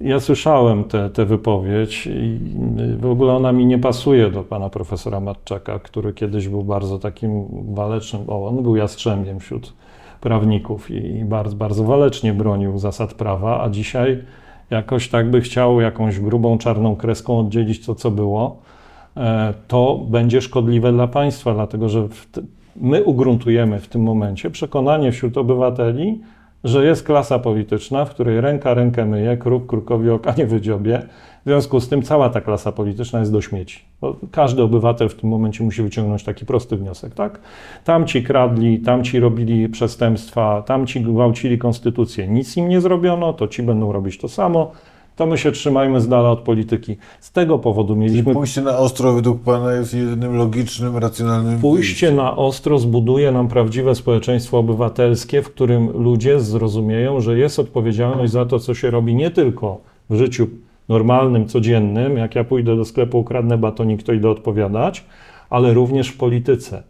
Ja 0.00 0.20
słyszałem 0.20 0.84
tę 1.14 1.26
wypowiedź 1.26 2.06
i 2.06 2.40
w 2.98 3.06
ogóle 3.06 3.32
ona 3.32 3.52
mi 3.52 3.66
nie 3.66 3.78
pasuje 3.78 4.30
do 4.30 4.42
pana 4.42 4.70
profesora 4.70 5.20
Matczaka, 5.20 5.78
który 5.78 6.12
kiedyś 6.12 6.48
był 6.48 6.62
bardzo 6.62 6.98
takim 6.98 7.44
walecznym, 7.74 8.22
o, 8.28 8.48
on 8.48 8.62
był 8.62 8.76
jastrzębiem 8.76 9.40
wśród 9.40 9.72
prawników 10.20 10.90
i, 10.90 10.94
i 10.94 11.24
bardzo, 11.24 11.56
bardzo 11.56 11.84
walecznie 11.84 12.32
bronił 12.34 12.78
zasad 12.78 13.14
prawa, 13.14 13.62
a 13.62 13.70
dzisiaj 13.70 14.22
jakoś 14.70 15.08
tak 15.08 15.30
by 15.30 15.40
chciał 15.40 15.80
jakąś 15.80 16.20
grubą 16.20 16.58
czarną 16.58 16.96
kreską 16.96 17.38
oddzielić 17.38 17.86
to, 17.86 17.94
co 17.94 18.10
było, 18.10 18.56
e, 19.16 19.54
to 19.68 20.00
będzie 20.08 20.40
szkodliwe 20.40 20.92
dla 20.92 21.08
państwa, 21.08 21.54
dlatego 21.54 21.88
że 21.88 22.08
my 22.76 23.04
ugruntujemy 23.04 23.80
w 23.80 23.88
tym 23.88 24.02
momencie 24.02 24.50
przekonanie 24.50 25.12
wśród 25.12 25.36
obywateli, 25.38 26.20
że 26.66 26.84
jest 26.84 27.06
klasa 27.06 27.38
polityczna, 27.38 28.04
w 28.04 28.10
której 28.10 28.40
ręka 28.40 28.74
rękę 28.74 29.06
myje, 29.06 29.36
kruk 29.36 29.66
krukowi 29.66 30.10
oka 30.10 30.34
nie 30.38 30.46
wydziobie. 30.46 31.02
W 31.46 31.48
związku 31.48 31.80
z 31.80 31.88
tym 31.88 32.02
cała 32.02 32.28
ta 32.30 32.40
klasa 32.40 32.72
polityczna 32.72 33.18
jest 33.20 33.32
do 33.32 33.40
śmieci. 33.40 33.80
Bo 34.00 34.16
każdy 34.30 34.62
obywatel 34.62 35.08
w 35.08 35.14
tym 35.14 35.30
momencie 35.30 35.64
musi 35.64 35.82
wyciągnąć 35.82 36.24
taki 36.24 36.46
prosty 36.46 36.76
wniosek, 36.76 37.14
tak? 37.14 37.40
Tamci 37.84 38.22
kradli, 38.22 38.78
tamci 38.78 39.20
robili 39.20 39.68
przestępstwa, 39.68 40.62
tamci 40.62 41.00
gwałcili 41.00 41.58
konstytucję, 41.58 42.28
nic 42.28 42.56
im 42.56 42.68
nie 42.68 42.80
zrobiono, 42.80 43.32
to 43.32 43.48
ci 43.48 43.62
będą 43.62 43.92
robić 43.92 44.18
to 44.18 44.28
samo. 44.28 44.72
To 45.16 45.26
my 45.26 45.38
się 45.38 45.52
trzymajmy 45.52 46.00
z 46.00 46.08
dala 46.08 46.30
od 46.30 46.40
polityki. 46.40 46.96
Z 47.20 47.32
tego 47.32 47.58
powodu 47.58 47.96
mieliśmy 47.96 48.34
Pójście 48.34 48.62
na 48.62 48.78
ostro 48.78 49.12
według 49.12 49.42
pana 49.42 49.72
jest 49.72 49.94
jedynym 49.94 50.36
logicznym, 50.36 50.96
racjonalnym 50.96 51.60
Pójście 51.60 52.12
na 52.12 52.36
ostro 52.36 52.78
zbuduje 52.78 53.32
nam 53.32 53.48
prawdziwe 53.48 53.94
społeczeństwo 53.94 54.58
obywatelskie, 54.58 55.42
w 55.42 55.50
którym 55.50 55.90
ludzie 55.90 56.40
zrozumieją, 56.40 57.20
że 57.20 57.38
jest 57.38 57.58
odpowiedzialność 57.58 58.32
za 58.32 58.46
to, 58.46 58.58
co 58.58 58.74
się 58.74 58.90
robi 58.90 59.14
nie 59.14 59.30
tylko 59.30 59.80
w 60.10 60.16
życiu 60.16 60.48
normalnym, 60.88 61.46
codziennym, 61.46 62.16
jak 62.16 62.34
ja 62.34 62.44
pójdę 62.44 62.76
do 62.76 62.84
sklepu, 62.84 63.18
ukradnę 63.18 63.58
batonik, 63.58 64.02
to 64.02 64.12
idę 64.12 64.30
odpowiadać, 64.30 65.04
ale 65.50 65.74
również 65.74 66.08
w 66.08 66.16
polityce. 66.16 66.82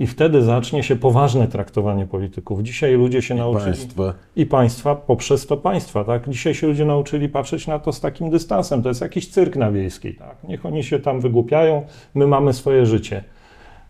I 0.00 0.06
wtedy 0.06 0.42
zacznie 0.42 0.82
się 0.82 0.96
poważne 0.96 1.48
traktowanie 1.48 2.06
polityków. 2.06 2.62
Dzisiaj 2.62 2.94
ludzie 2.94 3.22
się 3.22 3.34
nauczyli 3.34 3.64
Państwa. 3.64 4.14
i 4.36 4.46
państwa 4.46 4.94
poprzez 4.94 5.46
to 5.46 5.56
państwa, 5.56 6.04
tak? 6.04 6.28
Dzisiaj 6.30 6.54
się 6.54 6.66
ludzie 6.66 6.84
nauczyli 6.84 7.28
patrzeć 7.28 7.66
na 7.66 7.78
to 7.78 7.92
z 7.92 8.00
takim 8.00 8.30
dystansem. 8.30 8.82
To 8.82 8.88
jest 8.88 9.00
jakiś 9.00 9.28
cyrk 9.28 9.56
na 9.56 9.70
wiejskiej, 9.70 10.14
tak? 10.14 10.36
Niech 10.48 10.66
oni 10.66 10.84
się 10.84 10.98
tam 10.98 11.20
wygłupiają, 11.20 11.82
my 12.14 12.26
mamy 12.26 12.52
swoje 12.52 12.86
życie. 12.86 13.24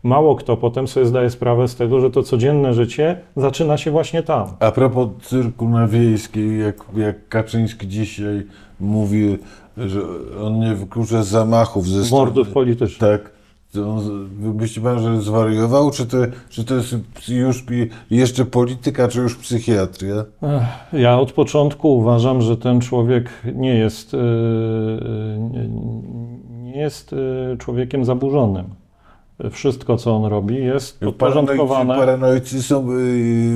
Mało 0.02 0.36
kto 0.36 0.56
potem 0.56 0.88
sobie 0.88 1.06
zdaje 1.06 1.30
sprawę 1.30 1.68
z 1.68 1.76
tego, 1.76 2.00
że 2.00 2.10
to 2.10 2.22
codzienne 2.22 2.74
życie 2.74 3.16
zaczyna 3.36 3.76
się 3.76 3.90
właśnie 3.90 4.22
tam. 4.22 4.48
A 4.60 4.72
propos 4.72 5.08
cyrku 5.22 5.68
na 5.68 5.88
wiejskiej, 5.88 6.60
jak, 6.60 6.76
jak 6.96 7.28
Kaczyński 7.28 7.88
dzisiaj 7.88 8.46
mówi, 8.80 9.38
że 9.76 10.00
on 10.42 10.60
nie 10.60 10.74
wyklucza 10.74 11.22
zamachów 11.22 11.88
ze 11.88 12.04
strony... 12.04 12.24
Mordów 12.24 12.48
politycznych. 12.48 13.10
Tak. 13.22 13.33
Myśli 14.38 14.82
pan, 14.82 14.98
że 14.98 15.22
zwariował, 15.22 15.90
czy 15.90 16.06
to, 16.06 16.16
czy 16.48 16.64
to 16.64 16.74
jest 16.74 16.94
już 17.28 17.64
jeszcze 18.10 18.44
polityka, 18.44 19.08
czy 19.08 19.20
już 19.20 19.36
psychiatria? 19.36 20.24
Ja 20.92 21.18
od 21.18 21.32
początku 21.32 21.96
uważam, 21.96 22.42
że 22.42 22.56
ten 22.56 22.80
człowiek 22.80 23.30
nie 23.54 23.74
jest, 23.74 24.12
yy, 24.12 24.20
nie, 25.52 25.68
nie 26.62 26.80
jest 26.80 27.12
yy, 27.12 27.56
człowiekiem 27.58 28.04
zaburzonym. 28.04 28.64
Wszystko, 29.50 29.96
co 29.96 30.16
on 30.16 30.24
robi, 30.24 30.64
jest 30.64 31.00
podporządkowane. 31.00 31.96
paranoicy 31.96 32.62
są 32.62 32.86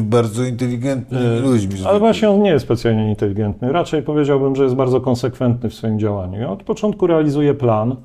bardzo 0.02 0.44
inteligentnymi 0.44 1.38
ludźmi. 1.40 1.74
Ale 1.86 1.98
właśnie 1.98 2.30
on 2.30 2.42
nie 2.42 2.50
jest 2.50 2.64
specjalnie 2.64 3.08
inteligentny. 3.08 3.72
Raczej 3.72 4.02
powiedziałbym, 4.02 4.56
że 4.56 4.62
jest 4.62 4.74
bardzo 4.74 5.00
konsekwentny 5.00 5.70
w 5.70 5.74
swoim 5.74 5.98
działaniu. 5.98 6.40
Ja 6.40 6.50
od 6.50 6.62
początku 6.62 7.06
realizuje 7.06 7.54
plan, 7.54 7.92
e, 7.92 7.96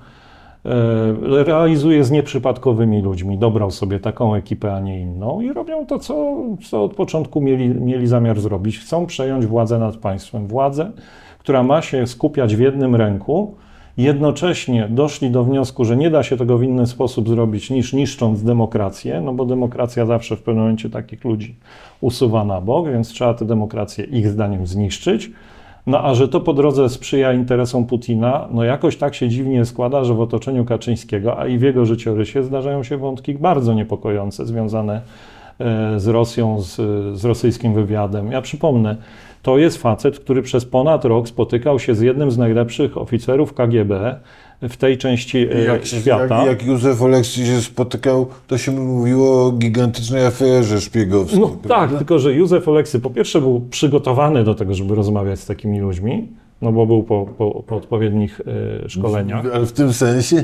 realizuje 1.46 2.03
z 2.03 2.12
nieprzypadkowymi 2.12 3.01
ludźmi. 3.01 3.38
Dobrał 3.38 3.72
sobie 3.72 4.00
taką 4.00 4.36
ekipę, 4.36 4.75
a 4.75 4.79
nie 4.79 5.00
inną 5.01 5.41
i 5.41 5.53
robią 5.53 5.86
to, 5.86 6.00
co, 6.00 6.36
co 6.70 6.84
od 6.84 6.96
początku 6.96 7.41
mieli, 7.41 7.70
mieli 7.70 8.08
zamiar 8.08 8.39
zrobić. 8.39 8.79
Chcą 8.79 9.05
przejąć 9.05 9.46
władzę 9.46 9.79
nad 9.79 9.98
państwem. 9.98 10.48
Władzę, 10.48 10.91
która 11.39 11.63
ma 11.63 11.82
się 11.82 12.08
skupiać 12.08 12.55
w 12.55 12.60
jednym 12.60 12.96
ręku. 12.96 13.55
Jednocześnie 13.98 14.88
doszli 14.89 15.32
do 15.32 15.43
wniosku, 15.43 15.86
że 15.86 15.98
nie 15.98 16.10
da 16.10 16.24
się 16.24 16.38
tego 16.38 16.58
w 16.58 16.63
inny 16.63 16.88
sposób 16.88 17.29
zrobić 17.29 17.70
niż 17.70 17.93
niszcząc 17.93 18.43
demokrację, 18.43 19.22
no 19.22 19.34
bo 19.34 19.46
demokracja 19.46 20.05
zawsze 20.05 20.36
w 20.36 20.41
pewnym 20.41 20.63
momencie 20.63 20.89
takich 20.89 21.25
ludzi 21.25 21.55
usuwa 22.01 22.46
na 22.46 22.62
bok, 22.62 22.89
więc 22.89 23.10
trzeba 23.10 23.34
tę 23.34 23.46
demokrację 23.46 24.05
ich 24.05 24.27
zdaniem 24.27 24.67
zniszczyć. 24.67 25.32
No 25.88 26.04
a 26.04 26.16
że 26.16 26.28
to 26.28 26.40
po 26.40 26.54
drodze 26.54 26.90
sprzyja 26.90 27.34
interesom 27.34 27.86
Putina, 27.86 28.48
no 28.52 28.63
jakoś 28.63 28.98
tak 28.98 29.16
się 29.16 29.30
dziwnie 29.30 29.66
składa, 29.66 30.04
że 30.04 30.13
w 30.13 30.22
otoczeniu 30.22 30.66
Kaczyńskiego, 30.66 31.40
a 31.40 31.48
i 31.48 31.58
w 31.58 31.62
jego 31.62 31.86
życiorysie 31.86 32.44
zdarzają 32.44 32.84
się 32.84 32.98
wątki 32.98 33.34
bardzo 33.34 33.74
niepokojące 33.74 34.46
związane 34.46 35.02
e, 35.60 36.00
z 36.00 36.08
Rosją, 36.08 36.62
z, 36.62 36.75
z 37.20 37.25
rosyjskim 37.25 37.74
wywiadem. 37.74 38.32
Ja 38.32 38.42
przypomnę, 38.42 38.98
to 39.42 39.58
jest 39.58 39.78
facet, 39.78 40.20
który 40.20 40.42
przez 40.42 40.66
ponad 40.66 41.06
rok 41.06 41.28
spotykał 41.28 41.80
się 41.80 41.96
z 41.96 42.02
jednym 42.02 42.32
z 42.32 42.38
najlepszych 42.38 42.98
oficerów 42.98 43.54
KGB 43.54 44.20
w 44.70 44.77
tej 44.77 44.98
części 44.98 45.38
e, 45.38 45.63
Jak, 45.63 45.86
świata. 45.86 46.38
jak, 46.38 46.48
jak 46.48 46.65
Józef 46.65 47.01
Oleksy 47.01 47.46
się 47.46 47.62
spotykał, 47.62 48.27
to 48.48 48.58
się 48.58 48.72
mówiło 48.72 49.46
o 49.46 49.51
gigantycznej 49.51 50.25
aferze 50.25 50.82
szpiegowskiej. 50.82 51.39
No 51.39 51.48
prawda? 51.48 51.70
tak, 51.88 51.98
tylko 51.98 52.20
że 52.20 52.34
Józef 52.34 52.67
Oleksy 52.67 53.00
po 53.00 53.10
pierwsze 53.10 53.41
był 53.41 53.62
przygotowany 53.70 54.43
do 54.43 54.55
tego, 54.55 54.74
żeby 54.74 54.96
rozmawiać 54.96 55.39
z 55.39 55.46
takimi 55.46 55.79
ludźmi, 55.79 56.27
no 56.62 56.72
bo 56.72 56.86
był 56.86 57.03
po, 57.03 57.25
po, 57.38 57.63
po 57.67 57.75
odpowiednich 57.75 58.41
e, 58.86 58.89
szkoleniach. 58.89 59.46
Ale 59.53 59.65
w 59.65 59.72
tym 59.72 59.93
sensie 59.93 60.43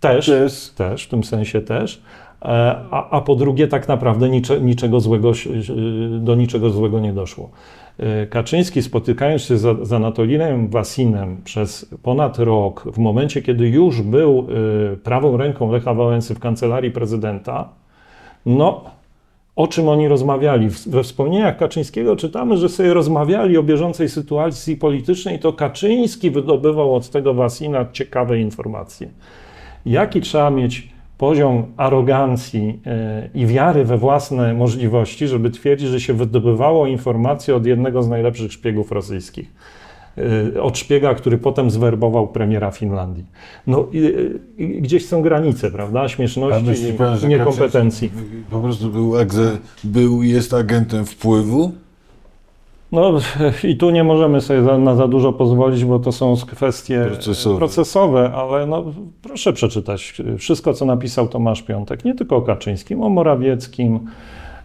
Też, 0.00 0.26
też. 0.26 0.70
też, 0.76 1.04
w 1.04 1.08
tym 1.08 1.24
sensie 1.24 1.60
też. 1.60 2.02
E, 2.42 2.46
A, 2.90 3.10
a 3.10 3.20
po 3.20 3.34
drugie, 3.34 3.68
tak 3.68 3.88
naprawdę 3.88 4.28
nicze, 4.28 4.60
niczego 4.60 5.00
złego, 5.00 5.32
do 6.20 6.34
niczego 6.34 6.70
złego 6.70 7.00
nie 7.00 7.12
doszło. 7.12 7.50
E, 8.00 8.26
Kaczyński, 8.26 8.82
spotykając 8.82 9.42
się 9.42 9.58
z, 9.58 9.92
Anatolinem 9.92 10.68
Wasinem 10.68 11.36
przez 11.44 11.94
ponad 12.02 12.38
rok, 12.38 12.84
w 12.92 12.98
momencie, 12.98 13.42
kiedy 13.42 13.68
już 13.68 14.02
był 14.02 14.46
e, 14.92 14.96
prawą 14.96 15.36
ręką 15.36 15.72
Lecha 15.72 15.94
Wałęsy 15.94 16.34
w 16.34 16.38
kancelarii 16.38 16.90
prezydenta, 16.90 17.68
no, 18.46 18.84
o 19.56 19.66
czym 19.66 19.88
oni 19.88 20.08
rozmawiali? 20.08 20.68
We 20.86 21.02
wspomnieniach 21.02 21.56
Kaczyńskiego 21.56 22.16
czytamy, 22.16 22.56
że 22.56 22.68
sobie 22.68 22.94
rozmawiali 22.94 23.58
o 23.58 23.62
bieżącej 23.62 24.08
sytuacji 24.08 24.76
politycznej, 24.76 25.38
to 25.38 25.52
Kaczyński 25.52 26.30
wydobywał 26.30 26.94
od 26.94 27.10
tego 27.10 27.34
Wasina 27.34 27.86
ciekawe 27.92 28.38
informacje. 28.38 29.08
Jaki 29.86 30.20
trzeba 30.20 30.50
mieć 30.50 30.88
poziom 31.20 31.64
arogancji 31.76 32.80
e, 32.86 33.28
i 33.34 33.46
wiary 33.46 33.84
we 33.84 33.98
własne 33.98 34.54
możliwości, 34.54 35.28
żeby 35.28 35.50
twierdzić, 35.50 35.88
że 35.88 36.00
się 36.00 36.14
wydobywało 36.14 36.86
informacje 36.86 37.56
od 37.56 37.66
jednego 37.66 38.02
z 38.02 38.08
najlepszych 38.08 38.52
szpiegów 38.52 38.92
rosyjskich? 38.92 39.52
E, 40.54 40.62
Od 40.62 40.78
szpiega, 40.78 41.14
który 41.14 41.38
potem 41.38 41.70
zwerbował 41.70 42.28
premiera 42.28 42.70
Finlandii. 42.70 43.24
No 43.66 43.86
i, 43.92 44.14
i 44.58 44.82
gdzieś 44.82 45.06
są 45.06 45.22
granice, 45.22 45.70
prawda? 45.70 46.08
Śmieszności 46.08 46.64
myśli 46.64 46.92
pan, 46.92 47.18
i 47.24 47.26
niekompetencji. 47.26 48.08
Kaczyński 48.08 48.36
po 48.50 48.60
prostu 48.60 48.90
był, 48.90 49.18
egze, 49.18 49.58
był 49.84 50.22
jest 50.22 50.54
agentem 50.54 51.06
wpływu? 51.06 51.72
No 52.92 53.12
i 53.70 53.76
tu 53.76 53.90
nie 53.90 54.04
możemy 54.04 54.40
sobie 54.40 54.62
za, 54.62 54.78
na 54.78 54.94
za 54.94 55.08
dużo 55.08 55.32
pozwolić, 55.32 55.84
bo 55.84 55.98
to 55.98 56.12
są 56.12 56.34
kwestie 56.36 57.04
Procesowe. 57.06 57.58
procesowe, 57.58 58.32
ale 58.34 58.66
no, 58.66 58.84
proszę 59.22 59.52
przeczytać 59.52 60.14
wszystko, 60.38 60.74
co 60.74 60.84
napisał 60.84 61.28
Tomasz 61.28 61.62
Piątek, 61.62 62.04
nie 62.04 62.14
tylko 62.14 62.36
o 62.36 62.42
Kaczyńskim, 62.42 63.02
o 63.02 63.08
Morawieckim, 63.08 64.00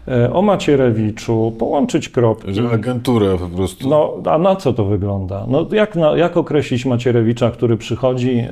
e, 0.07 0.33
o 0.33 0.41
Macierewiczu, 0.41 1.53
połączyć 1.59 2.09
kropki. 2.09 2.53
Że 2.53 2.69
agentura 2.69 3.37
po 3.37 3.47
prostu. 3.47 3.89
No, 3.89 4.13
a 4.25 4.37
na 4.37 4.55
co 4.55 4.73
to 4.73 4.85
wygląda? 4.85 5.45
No, 5.47 5.67
jak, 5.71 5.95
na, 5.95 6.17
jak 6.17 6.37
określić 6.37 6.85
Macierewicza, 6.85 7.51
który 7.51 7.77
przychodzi 7.77 8.31
e, 8.31 8.45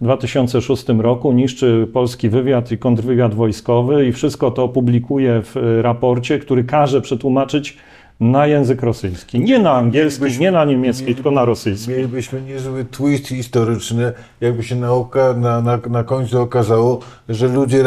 w 0.00 0.04
2006 0.04 0.88
roku, 0.88 1.32
niszczy 1.32 1.88
polski 1.92 2.28
wywiad 2.28 2.72
i 2.72 2.78
kontrwywiad 2.78 3.34
wojskowy 3.34 4.06
i 4.06 4.12
wszystko 4.12 4.50
to 4.50 4.68
publikuje 4.68 5.42
w 5.42 5.56
e, 5.56 5.82
raporcie, 5.82 6.38
który 6.38 6.64
każe 6.64 7.00
przetłumaczyć 7.00 7.76
na 8.20 8.46
język 8.46 8.82
rosyjski. 8.82 9.40
Nie 9.40 9.58
na 9.58 9.72
angielski, 9.72 10.20
Mielibyśmy- 10.22 10.44
nie 10.44 10.50
na 10.50 10.64
niemiecki, 10.64 11.14
tylko 11.14 11.30
na 11.30 11.44
rosyjski. 11.44 11.90
Mielibyśmy 11.90 12.42
niezły 12.42 12.84
twist 12.84 13.28
historyczny, 13.28 14.12
jakby 14.40 14.62
się 14.62 14.76
na, 14.76 14.92
oka, 14.92 15.34
na, 15.34 15.60
na, 15.60 15.78
na 15.90 16.04
końcu 16.04 16.40
okazało, 16.40 17.00
że 17.28 17.48
ludzie 17.48 17.82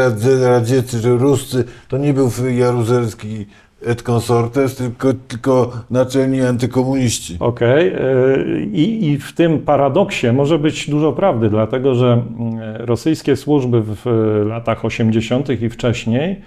radzieccy, 0.50 1.00
że 1.00 1.10
Ruscy, 1.10 1.64
to 1.88 1.98
nie 1.98 2.14
był 2.14 2.30
Jaruzelski 2.58 3.46
et 3.86 4.04
consortes, 4.04 4.76
tylko, 4.76 5.14
tylko 5.28 5.72
naczelni 5.90 6.42
antykomuniści. 6.42 7.38
Okej. 7.40 7.88
e, 7.88 7.98
I, 8.74 9.10
I 9.10 9.18
w 9.18 9.34
tym 9.34 9.60
paradoksie 9.60 10.32
może 10.32 10.60
być 10.60 10.90
dużo 10.90 11.14
prawdy, 11.14 11.50
dlatego 11.50 11.96
że 11.96 12.08
mm, 12.40 12.60
rosyjskie 12.78 13.36
służby 13.36 13.82
w 13.82 13.96
w 14.06 14.46
latach 14.48 14.86
80. 14.86 15.62
i 15.62 15.70
wcześniej 15.70 16.42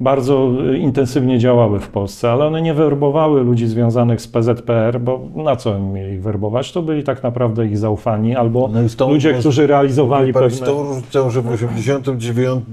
bardzo 0.00 0.50
e, 0.72 0.76
intensywnie 0.78 1.38
działały 1.38 1.80
w 1.80 1.88
Polsce, 1.88 2.32
ale 2.32 2.46
one 2.46 2.62
nie 2.62 2.74
werbowały 2.74 3.42
ludzi 3.44 3.66
związanych 3.66 4.20
z 4.20 4.28
PZPR, 4.28 5.00
bo 5.00 5.20
na 5.36 5.56
co 5.56 5.72
oni 5.74 5.86
mieli 5.88 6.18
werbować? 6.18 6.72
To 6.72 6.82
byli 6.82 7.02
tak 7.04 7.22
naprawdę 7.22 7.66
ich 7.66 7.78
zaufani 7.78 8.36
albo 8.36 8.68
No 8.72 8.80
tą- 8.96 9.10
ludzie, 9.10 9.34
którzy 9.34 9.66
realizowali 9.66 10.32
Pan 10.32 10.50
z 10.50 10.58
pewne... 10.60 10.66
tą 10.74 10.82
różnicą, 10.82 11.30
że 11.30 11.42
w 11.42 11.48
89 11.52 12.64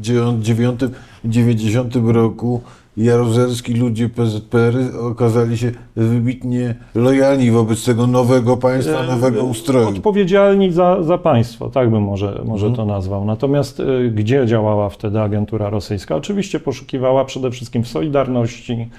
i 1.25 1.29
90 1.29 1.95
roku 2.05 2.61
jaruzelski 2.97 3.73
ludzie 3.73 4.09
PZPR 4.09 4.75
okazali 5.01 5.57
się 5.57 5.71
wybitnie 5.95 6.75
lojalni 6.95 7.51
wobec 7.51 7.85
tego 7.85 8.07
nowego 8.07 8.57
państwa, 8.57 8.99
E, 8.99 9.07
nowego 9.07 9.43
ustroju. 9.43 9.87
Odpowiedzialni 9.87 10.71
za, 10.71 11.03
za 11.03 11.17
państwo, 11.17 11.69
tak 11.69 11.89
bym 11.89 12.03
może, 12.03 12.41
może 12.45 12.71
to 12.71 12.85
nazwał. 12.85 13.25
Natomiast 13.25 13.79
y, 13.79 14.11
gdzie 14.15 14.45
działała 14.45 14.89
wtedy 14.89 15.21
agentura 15.21 15.69
rosyjska? 15.69 16.15
Oczywiście 16.15 16.59
poszukiwała 16.59 17.25
przede 17.25 17.51
wszystkim 17.51 17.83
w 17.83 17.87
Solidarności 17.87 18.89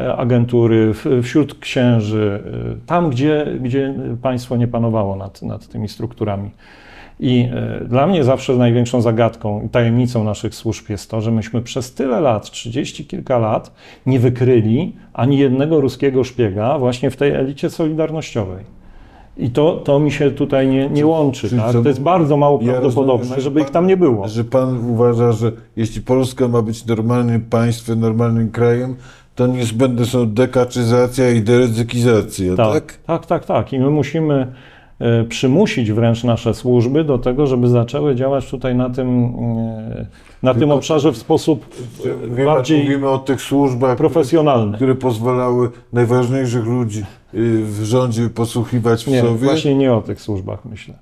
e, 0.00 0.16
agentury, 0.16 0.94
wśród 1.22 1.58
księży, 1.58 2.42
y, 2.76 2.86
tam 2.86 3.10
gdzie, 3.10 3.46
gdzie 3.60 3.94
państwo 4.22 4.56
nie 4.56 4.68
panowało 4.68 5.16
nad, 5.16 5.42
nad 5.42 5.68
tymi 5.68 5.88
strukturami. 5.88 6.50
I 7.24 7.48
e, 7.52 7.84
dla 7.84 8.06
mnie 8.06 8.24
zawsze 8.24 8.56
największą 8.56 9.00
zagadką 9.00 9.62
i 9.66 9.68
tajemnicą 9.68 10.24
naszych 10.24 10.54
służb 10.54 10.90
jest 10.90 11.10
to, 11.10 11.20
że 11.20 11.30
myśmy 11.30 11.62
przez 11.62 11.94
tyle 11.94 12.20
lat, 12.20 12.50
30 12.50 13.04
kilka 13.04 13.38
lat, 13.38 13.72
nie 14.06 14.18
wykryli 14.20 14.92
ani 15.12 15.38
jednego 15.38 15.80
ruskiego 15.80 16.24
szpiega 16.24 16.78
właśnie 16.78 17.10
w 17.10 17.16
tej 17.16 17.32
elicie 17.32 17.70
solidarnościowej. 17.70 18.64
I 19.36 19.50
to, 19.50 19.76
to 19.84 19.98
mi 19.98 20.12
się 20.12 20.30
tutaj 20.30 20.68
nie, 20.68 20.88
nie 20.90 21.06
łączy. 21.06 21.48
czyli 21.48 21.60
Tak? 21.60 21.72
To 21.72 21.88
jest 21.88 22.02
bardzo 22.02 22.36
mało 22.36 22.58
Ja 22.62 22.72
prawdopodobne, 22.72 23.18
rozumiem, 23.18 23.36
że 23.36 23.40
żeby 23.44 23.60
ich 23.60 23.66
pan- 23.66 23.72
tam 23.72 23.86
nie 23.86 23.96
było. 23.96 24.28
Że 24.28 24.44
pan 24.44 24.90
uważa, 24.90 25.32
że 25.32 25.52
jeśli 25.76 26.02
Polska 26.02 26.48
ma 26.48 26.62
być 26.62 26.86
normalnym 26.86 27.40
państwem, 27.40 28.00
normalnym 28.00 28.50
krajem, 28.50 28.96
to 29.34 29.46
niezbędne 29.46 30.04
są 30.06 30.32
dekaczyzacja 30.32 31.30
i 31.30 31.42
derezykizacja, 31.42 32.56
tak? 32.56 32.72
Tak, 32.72 32.96
tak, 33.06 33.26
tak, 33.26 33.44
tak. 33.44 33.72
I 33.72 33.78
my 33.78 33.90
musimy 33.90 34.52
przymusić 35.28 35.92
wręcz 35.92 36.24
nasze 36.24 36.54
służby 36.54 37.04
do 37.04 37.18
tego, 37.18 37.46
żeby 37.46 37.68
zaczęły 37.68 38.14
działać 38.14 38.50
tutaj 38.50 38.74
na 38.74 38.90
tym, 38.90 39.24
e, 39.90 40.06
na 40.42 40.54
tym 40.54 40.70
obszarze 40.70 41.12
w 41.12 41.16
sposób 41.16 41.66
Wie 42.04 42.44
pan, 42.44 42.54
bardziej 42.54 42.82
mówimy 42.82 43.08
o 43.08 43.18
tych 43.18 43.40
służbach, 43.40 43.96
profesjonalny. 43.96 44.76
które 44.76 44.94
pozwalały 44.94 45.70
najważniejszych 45.92 46.64
ludzi 46.64 47.00
y, 47.34 47.64
w 47.64 47.84
rządzie 47.84 48.28
posłuchiwać 48.30 49.04
w 49.04 49.08
Nie, 49.08 49.20
sobie. 49.20 49.34
właśnie 49.34 49.74
nie 49.74 49.92
o 49.92 50.02
tych 50.02 50.20
służbach 50.20 50.64
myślę. 50.64 50.94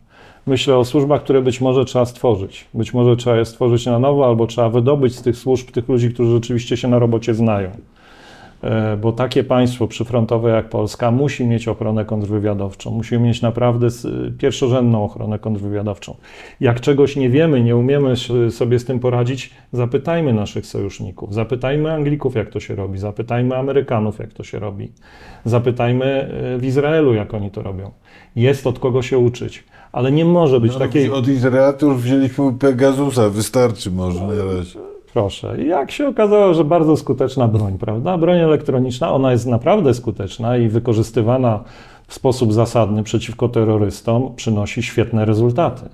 Myślę 0.46 0.76
o 0.76 0.84
służbach, 0.84 1.22
które 1.22 1.42
być 1.42 1.60
może 1.60 1.84
trzeba 1.84 2.04
stworzyć. 2.04 2.64
Być 2.74 2.94
może 2.94 3.16
trzeba 3.16 3.36
je 3.36 3.44
stworzyć 3.44 3.86
na 3.86 3.98
nowo, 3.98 4.26
albo 4.26 4.46
trzeba 4.46 4.68
wydobyć 4.68 5.16
z 5.16 5.22
tych 5.22 5.36
służb 5.36 5.70
tych 5.70 5.88
ludzi, 5.88 6.10
którzy 6.10 6.32
rzeczywiście 6.32 6.76
się 6.76 6.88
na 6.88 6.98
robocie 6.98 7.34
znają. 7.34 7.70
E, 8.62 8.96
Bo 8.96 9.12
takie 9.12 9.44
państwo 9.44 9.88
przyfrontowe 9.88 10.50
jak 10.50 10.68
Polska 10.68 11.10
musi 11.10 11.44
mieć 11.46 11.68
ochronę 11.68 12.04
kontrwywiadowczą, 12.04 12.90
musi 12.90 13.18
mieć 13.18 13.42
naprawdę 13.42 13.88
pierwszorzędną 14.38 15.04
ochronę 15.04 15.38
kontrwywiadowczą. 15.38 16.16
Jak 16.60 16.80
czegoś 16.80 17.16
nie 17.16 17.30
wiemy, 17.30 17.62
nie 17.62 17.76
umiemy 17.76 18.14
sobie 18.50 18.78
z 18.78 18.84
tym 18.84 18.98
poradzić, 19.00 19.50
zapytajmy 19.72 20.32
naszych 20.32 20.66
sojuszników, 20.66 21.34
zapytajmy 21.34 21.92
Anglików, 21.92 22.34
jak 22.34 22.50
to 22.50 22.60
się 22.60 22.74
robi, 22.74 22.98
zapytajmy 22.98 23.56
Amerykanów, 23.56 24.18
jak 24.18 24.32
to 24.32 24.44
się 24.44 24.58
robi, 24.58 24.92
zapytajmy 25.44 26.04
e, 26.04 26.58
w 26.58 26.64
Izraelu, 26.64 27.14
jak 27.14 27.34
oni 27.34 27.50
to 27.50 27.62
robią. 27.62 27.90
Jest 28.36 28.66
od 28.66 28.78
kogo 28.78 29.02
się 29.02 29.18
uczyć, 29.18 29.64
ale 29.92 30.12
nie 30.12 30.24
może 30.24 30.60
być 30.60 30.72
No, 30.72 30.78
takiej. 30.78 31.10
Od 31.10 31.28
Izraelów 31.28 32.02
wzięliśmy 32.02 32.52
Pegasusa, 32.58 33.28
wystarczy 33.28 33.90
może 33.90 34.20
na 34.26 34.44
razie. 34.44 34.78
Proszę. 35.12 35.62
I 35.62 35.68
jak 35.68 35.90
się 35.90 36.08
okazało, 36.08 36.54
że 36.54 36.64
bardzo 36.64 36.96
skuteczna 36.96 37.48
broń, 37.48 37.78
prawda? 37.78 38.18
Broń 38.18 38.38
elektroniczna, 38.38 39.12
ona 39.12 39.32
jest 39.32 39.46
naprawdę 39.46 39.94
skuteczna 39.94 40.56
i 40.56 40.68
wykorzystywana 40.68 41.64
w 42.06 42.14
sposób 42.14 42.52
zasadny 42.52 43.02
przeciwko 43.02 43.48
terrorystom 43.48 44.34
przynosi 44.36 44.82
świetne 44.82 45.24
rezultaty. 45.24 45.88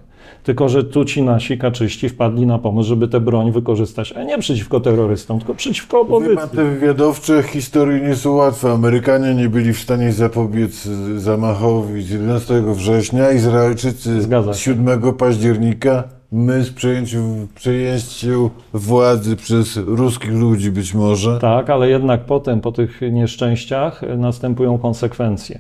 Tylko, 0.44 0.68
że 0.68 0.84
tu 0.84 1.04
ci 1.04 1.22
nasi 1.22 1.58
kaczyści 1.58 2.08
wpadli 2.08 2.46
na 2.46 2.58
pomysł, 2.58 2.88
żeby 2.88 3.08
tę 3.08 3.20
broń 3.20 3.52
wykorzystać, 3.52 4.12
a 4.12 4.22
nie 4.22 4.38
przeciwko 4.38 4.80
terrorystom, 4.80 5.38
tylko 5.38 5.54
przeciwko 5.54 6.00
opozycji. 6.00 6.48
te 6.56 6.64
wywiadowcze 6.64 7.42
historie 7.42 8.00
nie 8.00 8.16
są 8.16 8.32
łatwe. 8.32 8.72
Amerykanie 8.72 9.34
nie 9.34 9.48
byli 9.48 9.72
w 9.72 9.80
stanie 9.80 10.12
zapobiec 10.12 10.82
zamachowi 11.16 12.02
z 12.02 12.10
11 12.10 12.62
września, 12.66 13.30
Izraelczycy 13.30 14.22
Zgadza 14.22 14.52
z 14.52 14.56
się. 14.56 14.64
7 14.64 15.12
października, 15.12 16.04
my 16.32 16.64
z 16.64 16.70
przejęciu, 16.70 17.48
przejęciu 17.54 18.50
władzy 18.72 19.36
przez 19.36 19.76
ruskich 19.76 20.32
ludzi 20.32 20.70
być 20.70 20.94
może. 20.94 21.38
Tak, 21.38 21.70
ale 21.70 21.88
jednak 21.88 22.24
potem, 22.24 22.60
po 22.60 22.72
tych 22.72 23.00
nieszczęściach, 23.12 24.02
następują 24.16 24.78
konsekwencje. 24.78 25.58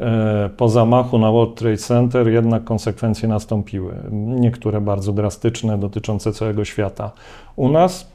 E, 0.00 0.50
Po 0.56 0.68
zamachu 0.68 1.18
na 1.18 1.32
World 1.32 1.54
Trade 1.54 1.76
Center 1.76 2.28
jednak 2.28 2.64
konsekwencje 2.64 3.28
nastąpiły. 3.28 3.94
Niektóre 4.12 4.80
bardzo 4.80 5.12
drastyczne, 5.12 5.78
dotyczące 5.78 6.32
całego 6.32 6.64
świata. 6.64 7.12
U 7.56 7.68
nas 7.68 8.13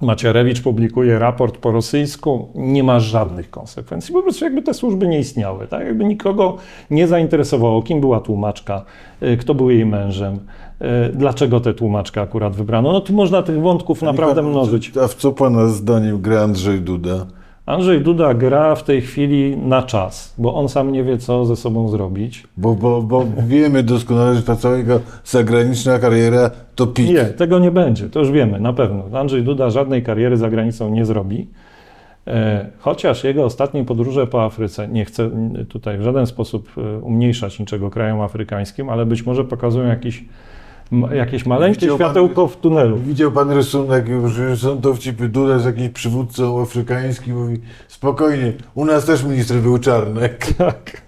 Macierewicz 0.00 0.60
publikuje 0.60 1.18
raport 1.18 1.56
po 1.58 1.72
rosyjsku, 1.72 2.48
nie 2.54 2.84
ma 2.84 3.00
żadnych 3.00 3.50
konsekwencji. 3.50 4.14
Po 4.14 4.22
prostu 4.22 4.44
jakby 4.44 4.62
te 4.62 4.74
służby 4.74 5.08
nie 5.08 5.18
istniały, 5.18 5.66
tak? 5.66 5.86
Jakby 5.86 6.04
nikogo 6.04 6.56
nie 6.90 7.06
zainteresowało, 7.06 7.82
kim 7.82 8.00
była 8.00 8.20
tłumaczka, 8.20 8.84
y, 9.22 9.36
kto 9.36 9.54
był 9.54 9.70
jej 9.70 9.86
mężem, 9.86 10.34
y, 10.34 11.12
dlaczego 11.12 11.60
tę 11.60 11.74
tłumaczkę 11.74 12.20
akurat 12.20 12.56
wybrano. 12.56 12.92
No 12.92 13.00
tu 13.00 13.12
można 13.12 13.42
tych 13.42 13.60
wątków 13.60 14.02
naprawdę 14.02 14.42
mnożyć. 14.42 14.92
A 15.04 15.08
w 15.08 15.14
co 15.14 15.32
pana 15.32 15.66
zdaniem 15.66 16.20
gra 16.20 16.40
Andrzej 16.40 16.80
Duda? 16.80 17.26
Andrzej 17.66 18.00
Duda 18.00 18.34
gra 18.34 18.74
w 18.74 18.82
tej 18.82 19.00
chwili 19.00 19.56
na 19.56 19.82
czas, 19.82 20.34
bo 20.38 20.54
on 20.54 20.68
sam 20.68 20.92
nie 20.92 21.04
wie, 21.04 21.18
co 21.18 21.44
ze 21.44 21.56
sobą 21.56 21.88
zrobić. 21.88 22.44
Bo, 22.56 22.74
bo, 22.74 23.02
bo 23.02 23.24
wiemy 23.46 23.82
doskonale, 23.82 24.34
że 24.34 24.42
ta 24.42 24.56
cała 24.56 24.76
jego 24.76 25.00
zagraniczna 25.24 25.98
kariera 25.98 26.50
to 26.74 26.86
pik. 26.86 27.08
Nie, 27.08 27.24
tego 27.24 27.58
nie 27.58 27.70
będzie, 27.70 28.08
to 28.10 28.18
już 28.18 28.30
wiemy, 28.30 28.60
na 28.60 28.72
pewno. 28.72 29.18
Andrzej 29.18 29.42
Duda 29.42 29.70
żadnej 29.70 30.02
kariery 30.02 30.36
za 30.36 30.50
granicą 30.50 30.90
nie 30.90 31.04
zrobi. 31.04 31.48
E, 32.26 32.66
Chociaż 32.78 33.24
jego 33.24 33.44
ostatnie 33.44 33.84
podróże 33.84 34.26
po 34.26 34.44
Afryce, 34.44 34.88
nie 34.88 35.04
chcę 35.04 35.30
tutaj 35.68 35.98
w 35.98 36.02
żaden 36.02 36.26
sposób 36.26 36.68
e, 36.78 36.98
umniejszać 36.98 37.58
niczego 37.58 37.90
krajom 37.90 38.20
afrykańskim, 38.20 38.90
ale 38.90 39.06
być 39.06 39.26
może 39.26 39.44
pokazują 39.44 39.86
jakiś, 39.86 40.24
jakieś 41.14 41.46
maleńkie 41.46 41.80
Widział 41.80 41.98
pan- 41.98 42.06
światełko 42.06 42.48
w 42.48 42.56
tunelu. 42.56 42.96
Widział 42.96 43.32
pan 43.32 43.50
rysunek, 43.50 44.06
że 44.26 44.56
są 44.56 44.78
dowcipy 44.78 45.28
Duda 45.28 45.54
jest 45.54 45.66
jakimś 45.66 45.88
przywódcą 45.88 46.60
afrykańskim, 46.62 47.36
mówi 47.36 47.60
spokojnie, 47.88 48.52
u 48.74 48.84
nas 48.84 49.04
też 49.04 49.24
minister 49.24 49.56
był 49.56 49.78
Czarnek. 49.78 50.46
Tak. 50.58 51.06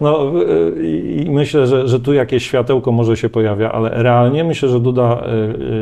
No 0.00 0.32
y, 0.42 0.86
i 0.86 1.22
i 1.26 1.30
myślę, 1.30 1.66
że, 1.66 1.88
że 1.88 2.00
tu 2.00 2.12
jakieś 2.12 2.46
światełko 2.46 2.92
może 2.92 3.16
się 3.16 3.28
pojawia, 3.28 3.72
ale 3.72 3.90
realnie 4.02 4.44
myślę, 4.44 4.68
że 4.68 4.80
Duda 4.80 5.22
y, 5.26 5.28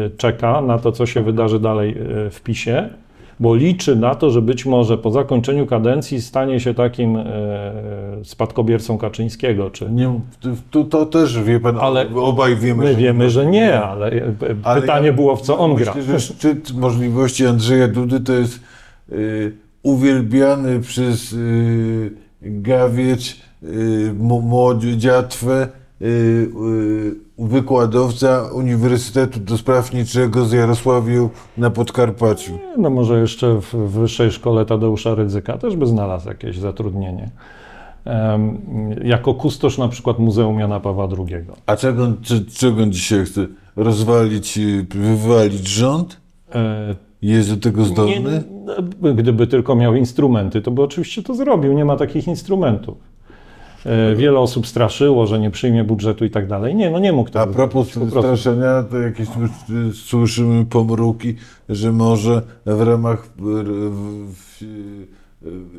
y, 0.06 0.10
czeka 0.16 0.60
na 0.60 0.78
to, 0.78 0.92
co 0.92 1.06
się 1.06 1.22
wydarzy 1.22 1.60
dalej 1.60 1.90
y, 2.26 2.30
w 2.30 2.40
PiSie, 2.42 2.88
bo 3.40 3.54
liczy 3.54 3.96
na 3.96 4.14
to, 4.14 4.30
że 4.30 4.42
być 4.42 4.66
może 4.66 4.98
po 4.98 5.10
zakończeniu 5.10 5.66
kadencji 5.66 6.22
stanie 6.22 6.60
się 6.60 6.74
takim 6.74 7.16
y, 7.16 7.24
spadkobiercą 8.24 8.98
Kaczyńskiego. 8.98 9.70
Czy 9.70 9.90
Nie, 9.90 10.20
to, 10.70 10.84
to 10.84 11.06
też 11.06 11.42
wie 11.42 11.60
pan, 11.60 11.78
Ale 11.80 12.06
obaj 12.14 12.56
wiemy, 12.56 12.84
my 12.84 12.92
że 12.92 12.98
wiemy, 12.98 13.30
że 13.30 13.46
nie, 13.46 13.80
ale 13.80 14.12
y, 14.12 14.34
Ale 14.62 14.80
pytanie 14.80 15.06
ja 15.06 15.12
było, 15.12 15.36
w 15.36 15.42
co 15.42 15.58
on 15.58 15.74
gra. 15.74 15.94
Myślę, 15.94 16.02
że 16.02 16.20
szczyt 16.20 16.72
możliwości 16.72 17.46
Andrzeja 17.46 17.88
Dudy 17.88 18.20
to 18.20 18.32
jest 18.32 18.60
y, 19.12 19.52
uwielbiany 19.82 20.80
przez 20.80 21.32
y, 21.32 22.10
Gawiecz, 22.42 23.40
y, 23.62 23.66
y, 23.66 24.08
y, 25.50 25.79
wykładowca 27.38 28.48
Uniwersytetu 28.54 29.40
do 29.40 29.58
Spraw 29.58 29.92
Niczego 29.92 30.44
z 30.44 30.52
Jarosławiu 30.52 31.30
na 31.56 31.70
Podkarpaciu. 31.70 32.52
No 32.78 32.90
może 32.90 33.20
jeszcze 33.20 33.60
w 33.60 33.74
Wyższej 33.74 34.30
Szkole 34.32 34.66
Tadeusza 34.66 35.14
Rydzyka 35.14 35.58
też 35.58 35.76
by 35.76 35.86
znalazł 35.86 36.28
jakieś 36.28 36.58
zatrudnienie. 36.58 37.30
Jako 39.04 39.34
kustosz 39.34 39.78
na 39.78 39.88
przykład 39.88 40.18
Muzeum 40.18 40.58
Jana 40.58 40.80
Pawła 40.80 41.08
II. 41.18 41.44
A 41.66 41.76
czego, 41.76 42.12
czy, 42.22 42.44
czego 42.44 42.82
on 42.82 42.92
dzisiaj 42.92 43.24
chce? 43.24 43.46
Rozwalić, 43.76 44.58
y, 44.58 44.86
wywalić 44.90 45.68
rząd? 45.68 46.20
E, 46.54 46.94
Jest 47.22 47.50
do 47.54 47.56
tego 47.56 47.84
zdolny? 47.84 48.42
Nie, 49.02 49.14
gdyby 49.14 49.46
tylko 49.46 49.74
miał 49.76 49.94
instrumenty, 49.94 50.62
to 50.62 50.70
by 50.70 50.82
oczywiście 50.82 51.22
to 51.22 51.34
zrobił. 51.34 51.72
Nie 51.72 51.84
ma 51.84 51.96
takich 51.96 52.28
instrumentów. 52.28 53.09
E, 53.86 54.14
Wiele 54.16 54.38
osób 54.38 54.66
straszyło, 54.66 55.26
że 55.26 55.38
nie 55.38 55.50
przyjmie 55.50 55.84
budżetu 55.84 56.24
i 56.24 56.30
tak 56.30 56.46
dalej. 56.46 56.74
Nie, 56.74 56.90
no 56.90 56.98
nie 56.98 57.12
mógł 57.12 57.30
tego 57.30 57.40
A 57.40 57.46
propos 57.46 57.86
zrobić, 57.92 57.94
po 57.94 58.20
prostu. 58.20 58.36
straszenia, 58.36 58.82
to 58.90 58.98
jakieś 58.98 59.28
słysz- 59.28 59.92
słyszymy 59.94 60.64
pomruki, 60.64 61.34
że 61.68 61.92
może 61.92 62.42
w 62.66 62.80
ramach 62.82 63.28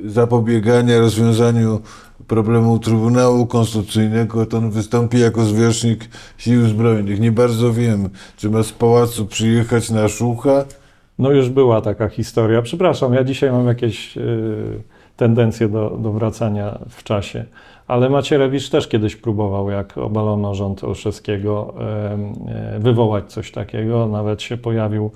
zapobiegania 0.06 1.00
rozwiązaniu 1.00 1.80
problemu 2.28 2.80
Trybunału 2.80 3.46
Konstytucyjnego, 3.48 4.46
to 4.46 4.58
on 4.58 4.72
wystąpi 4.72 5.20
jako 5.20 5.44
zwierzchnik 5.44 6.10
Sił 6.38 6.68
Zbrojnych. 6.68 7.20
Nie 7.20 7.32
bardzo 7.32 7.74
wiem, 7.74 8.10
czy 8.38 8.50
ma 8.50 8.64
z 8.64 8.72
pałacu 8.72 9.26
przyjechać 9.26 9.90
na 9.90 10.08
Szucha. 10.08 10.66
No 11.20 11.32
już 11.32 11.50
była 11.50 11.82
taka 11.82 12.08
historia. 12.10 12.62
Przepraszam, 12.62 13.14
ja 13.14 13.24
dzisiaj 13.24 13.52
mam 13.52 13.68
jakieś 13.68 14.18
e, 14.18 14.22
tendencje 15.18 15.70
do, 15.70 15.98
do 16.04 16.12
wracania 16.12 16.80
w 16.90 17.04
czasie. 17.04 17.46
Ale 17.92 18.10
Macierewicz 18.10 18.70
też 18.70 18.88
kiedyś 18.88 19.16
próbował, 19.16 19.70
jak 19.70 19.98
obalono 19.98 20.56
rząd 20.56 20.84
Olszewskiego, 20.84 21.74
e, 21.80 22.80
wywołać 22.80 23.32
coś 23.32 23.52
takiego. 23.52 24.08
Nawet 24.08 24.42
się 24.42 24.58
pojawił 24.58 25.12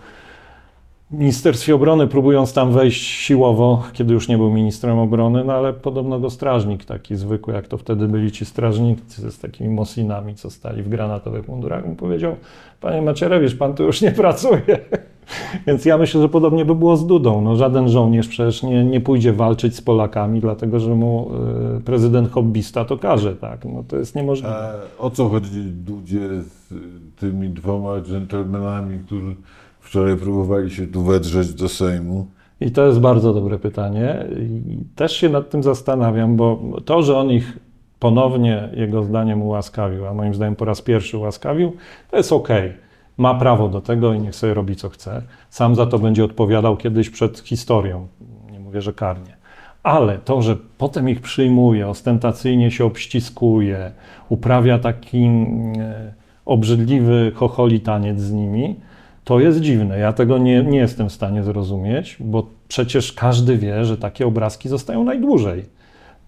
w 1.12 1.18
Ministerstwie 1.18 1.76
Obrony, 1.76 2.08
próbując 2.08 2.54
tam 2.54 2.72
wejść 2.72 3.04
siłowo, 3.04 3.84
kiedy 3.94 4.14
już 4.14 4.28
nie 4.28 4.38
był 4.38 4.52
ministrem 4.52 5.00
obrony, 5.00 5.44
no 5.44 5.54
ale 5.54 5.74
podobno 5.74 6.20
go 6.20 6.30
strażnik 6.30 6.86
taki 6.86 7.16
zwykły, 7.16 7.54
jak 7.54 7.68
to 7.68 7.78
wtedy 7.78 8.08
byli 8.08 8.32
ci 8.32 8.46
strażnicy 8.46 9.32
z 9.32 9.40
takimi 9.40 9.70
mosinami, 9.70 10.36
co 10.36 10.50
stali 10.50 10.84
w 10.84 10.90
granatowych 10.90 11.48
mundurach, 11.48 11.86
mu 11.86 11.96
powiedział, 11.96 12.36
panie 12.82 13.02
Macierewicz, 13.02 13.58
pan 13.58 13.74
tu 13.74 13.84
już 13.84 14.02
nie 14.02 14.12
pracuje. 14.12 14.80
Więc 15.68 15.86
ja 15.86 15.98
myślę, 15.98 16.22
że 16.22 16.30
podobnie 16.30 16.66
by 16.66 16.76
było 16.76 16.98
z 16.98 17.08
Dudą. 17.08 17.42
No, 17.42 17.56
żaden 17.56 17.90
żołnierz 17.90 18.28
przecież 18.28 18.64
nie, 18.64 18.86
nie 18.86 19.02
pójdzie 19.02 19.34
walczyć 19.34 19.76
z 19.76 19.82
Polakami, 19.82 20.42
dlatego 20.42 20.80
że 20.80 20.96
mu 20.96 21.32
y, 21.78 21.82
prezydent 21.82 22.32
hobbysta 22.32 22.86
to 22.86 22.98
każe. 22.98 23.36
Tak? 23.36 23.66
No, 23.66 23.84
to 23.88 23.98
jest 23.98 24.16
niemożliwe. 24.16 24.56
A 25.00 25.02
o 25.04 25.10
co 25.10 25.30
chodzi 25.30 25.62
Dudzie 25.64 26.30
z 26.42 26.74
tymi 27.20 27.50
dwoma 27.50 28.02
dżentelmenami, 28.02 29.00
którzy 29.06 29.36
wczoraj 29.80 30.18
próbowali 30.18 30.72
się 30.72 30.88
tu 30.88 31.04
wedrzeć 31.04 31.54
do 31.54 31.70
Sejmu? 31.70 32.28
I 32.62 32.72
to 32.72 32.88
jest 32.88 33.00
bardzo 33.00 33.34
dobre 33.34 33.60
pytanie. 33.60 34.26
I 34.40 34.78
też 34.96 35.18
się 35.18 35.30
nad 35.30 35.50
tym 35.50 35.64
zastanawiam, 35.64 36.36
bo 36.36 36.60
to, 36.86 37.04
że 37.04 37.18
on 37.18 37.32
ich 37.32 37.60
ponownie, 38.00 38.70
jego 38.74 39.04
zdaniem, 39.04 39.42
ułaskawił, 39.42 40.06
a 40.06 40.14
moim 40.14 40.34
zdaniem 40.34 40.56
po 40.56 40.66
raz 40.66 40.82
pierwszy 40.82 41.18
ułaskawił, 41.18 41.74
to 42.12 42.18
jest 42.18 42.34
okej. 42.34 42.74
Ma 43.18 43.36
prawo 43.36 43.70
do 43.70 43.82
tego 43.82 44.14
i 44.14 44.20
niech 44.20 44.36
sobie 44.36 44.54
robi 44.54 44.76
co 44.76 44.90
chce. 44.90 45.22
Sam 45.50 45.76
za 45.76 45.86
to 45.86 46.00
będzie 46.00 46.24
odpowiadał 46.26 46.78
kiedyś 46.78 47.10
przed 47.10 47.40
historią. 47.40 48.08
Nie 48.52 48.60
mówię, 48.60 48.82
że 48.82 48.94
karnie. 48.94 49.38
Ale 49.84 50.18
to, 50.18 50.42
że 50.42 50.58
potem 50.78 51.10
ich 51.10 51.22
przyjmuje, 51.22 51.88
ostentacyjnie 51.88 52.72
się 52.72 52.86
obściskuje, 52.86 53.92
uprawia 54.30 54.80
taki 54.80 55.26
e, 55.26 56.14
obrzydliwy 56.46 57.32
chocholi 57.36 57.80
taniec 57.80 58.20
z 58.20 58.32
nimi, 58.32 58.76
to 59.24 59.40
jest 59.40 59.60
dziwne. 59.60 60.00
Ja 60.00 60.14
tego 60.14 60.38
nie, 60.38 60.64
nie 60.64 60.78
jestem 60.78 61.10
w 61.10 61.14
stanie 61.14 61.44
zrozumieć, 61.44 62.18
bo 62.20 62.48
przecież 62.68 63.14
każdy 63.14 63.58
wie, 63.58 63.86
że 63.86 63.98
takie 63.98 64.28
obrazki 64.28 64.70
zostają 64.70 65.04
najdłużej. 65.04 65.66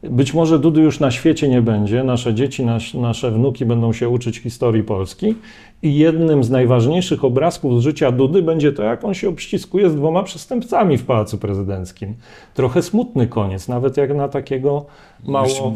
Być 0.04 0.34
może 0.34 0.60
Dudy 0.60 0.82
już 0.82 1.00
na 1.00 1.12
świecie 1.12 1.50
nie 1.50 1.62
będzie, 1.62 2.04
nasze 2.04 2.34
dzieci, 2.34 2.65
nas, 2.65 2.93
nasze 2.93 3.32
wnuki 3.32 3.65
będą 3.65 3.93
się 3.93 4.10
uczyć 4.10 4.38
historii 4.38 4.84
Polski 4.84 5.36
i 5.82 5.96
jednym 5.96 6.44
z 6.44 6.50
najważniejszych 6.50 7.26
obrazków 7.26 7.80
z 7.80 7.84
życia 7.84 8.12
Dudy 8.12 8.42
będzie 8.42 8.72
to, 8.72 8.84
jak 8.84 9.04
on 9.04 9.13
się 9.13 9.30
obściskuje 9.30 9.90
z 9.90 9.96
dwoma 9.96 10.24
przestępcami 10.24 10.98
w 10.98 11.06
Pałacu 11.06 11.38
Prezydenckim. 11.38 12.16
Trochę 12.54 12.82
smutny 12.82 13.28
koniec, 13.28 13.68
nawet 13.68 13.98
jak 13.98 14.16
na 14.16 14.28
takiego 14.28 14.86
mało, 15.26 15.74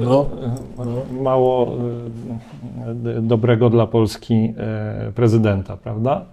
No, 0.00 0.26
e, 0.78 1.22
mało 1.22 1.76
e, 3.06 3.22
dobrego 3.22 3.70
dla 3.70 3.86
Polski 3.86 4.34
e, 4.56 5.12
prezydenta, 5.14 5.76
prawda? 5.76 6.24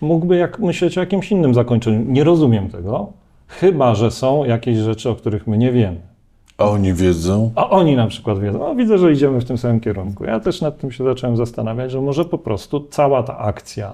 Mógłby 0.00 0.36
jak 0.36 0.58
myśleć 0.58 0.98
o 0.98 1.00
jakimś 1.00 1.30
innym 1.30 1.54
zakończeniu. 1.54 2.04
Nie 2.08 2.24
rozumiem 2.24 2.68
tego, 2.68 3.12
chyba 3.48 3.94
że 3.94 4.10
są 4.10 4.44
jakieś 4.44 4.76
rzeczy, 4.76 5.10
o 5.10 5.14
których 5.14 5.46
my 5.46 5.58
nie 5.58 5.72
wiemy. 5.72 6.15
A 6.58 6.64
oni 6.64 6.92
wiedzą. 6.92 7.50
A 7.54 7.70
oni 7.70 7.96
na 7.96 8.06
przykład 8.06 8.38
wiedzą, 8.38 8.66
o 8.66 8.74
widzę, 8.74 8.98
że 8.98 9.12
idziemy 9.12 9.40
w 9.40 9.44
tym 9.44 9.58
samym 9.58 9.80
kierunku. 9.80 10.24
Ja 10.24 10.40
też 10.40 10.60
nad 10.60 10.78
tym 10.78 10.92
się 10.92 11.04
zacząłem 11.04 11.36
zastanawiać, 11.36 11.90
że 11.90 12.00
może 12.00 12.24
po 12.24 12.38
prostu 12.38 12.86
cała 12.90 13.22
ta 13.22 13.38
akcja, 13.38 13.92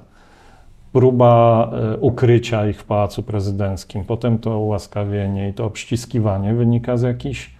próba 0.93 1.71
e, 1.73 1.97
ukrycia 1.97 2.69
ich 2.69 2.81
w 2.81 2.85
Pałacu 2.85 3.23
Prezydenckim, 3.23 4.05
potem 4.05 4.39
to 4.39 4.59
ułaskawienie 4.59 5.49
i 5.49 5.55
to 5.55 5.65
obściskiwanie 5.65 6.55
wynika 6.55 6.97
z 6.97 7.03
jakichś, 7.03 7.51